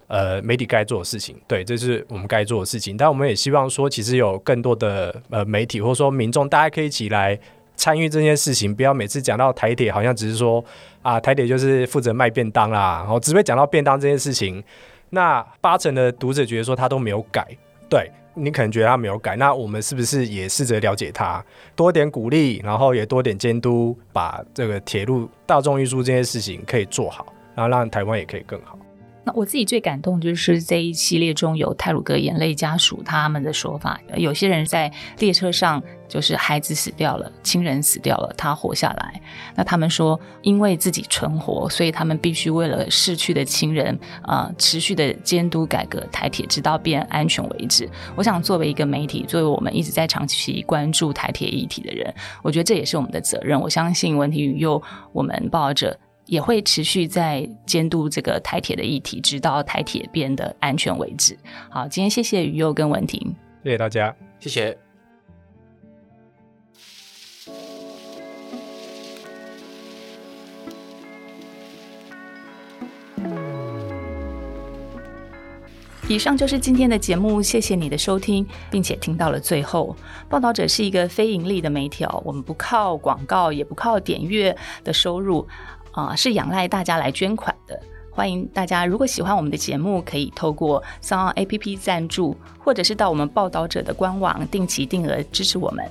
[0.07, 2.95] 呃，媒体该做的事情，对，这是我们该做的事情。
[2.95, 7.39] 但我们也希望说，其实有更多的呃媒体或者说民众，大家可以一起来
[7.75, 10.63] 参与这件事情，不要每次讲到台铁，好像只是说
[11.01, 14.63] 啊，台铁就是负责卖便当啦，然后只会讲到便当这件事情。
[15.09, 17.47] 那八成的读者觉得说他都没有改，
[17.89, 21.43] 对你可能觉得他没有改，那我们是不是也试着了解他，
[21.75, 27.25] 多点鼓励，然后也多点监督，把这个铁路大众运输这件事情可以做好，
[27.55, 28.77] 然后让台湾也可以更好。
[29.26, 39.19] 那我自己最感动就是这一系列中有泰鲁格眼泪家属他们的说法，有些人在列车上就是孩子死掉了，亲人死掉了，他活下来。
[39.55, 47.89] 那他们说，因为自己存活，所以他们必须为了逝去的亲人啊，持续的监督改革台铁，直到变安全为止。
[48.15, 52.13] 我想，作为一个媒体，作为我们一直在长期关注台铁议题的人，
[52.43, 53.59] 我觉得这也是我们的责任。
[53.59, 54.80] 我相信文体与又，
[55.11, 55.99] 我们抱着。
[56.26, 61.38] 也会持续在监督这个台铁的议题，直到台铁变得安全为止。
[61.69, 64.78] 好，今天谢谢于佑跟文婷，谢谢大家，谢谢。
[76.07, 79.95] 以上就是今天的节目，谢谢你的收听，并且听到了最后。
[80.30, 85.47] 报道者是一个非盈利的媒体哦，我们不靠广告，也不靠点阅的收入。
[85.95, 87.79] 啊，是仰赖大家来捐款的。
[88.11, 95.85] 欢迎大家，如果喜欢我们的节目，可以透过商 A P P 赞助，或者是到我们报道者的官网定期定额支持我们。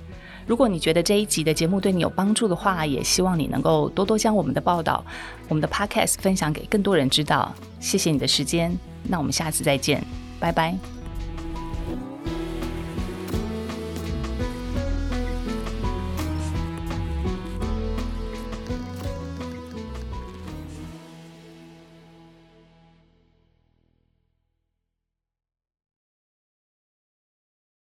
[0.47, 5.03] 如果你觉得这一集的节目对你有帮助的话，也希望你能够多多将我们的报道、
[5.49, 7.55] 我们的 Podcast 分享给更多人知道。
[7.81, 10.03] 谢谢你的时间，那我们下次再见，
[10.39, 11.04] 拜拜。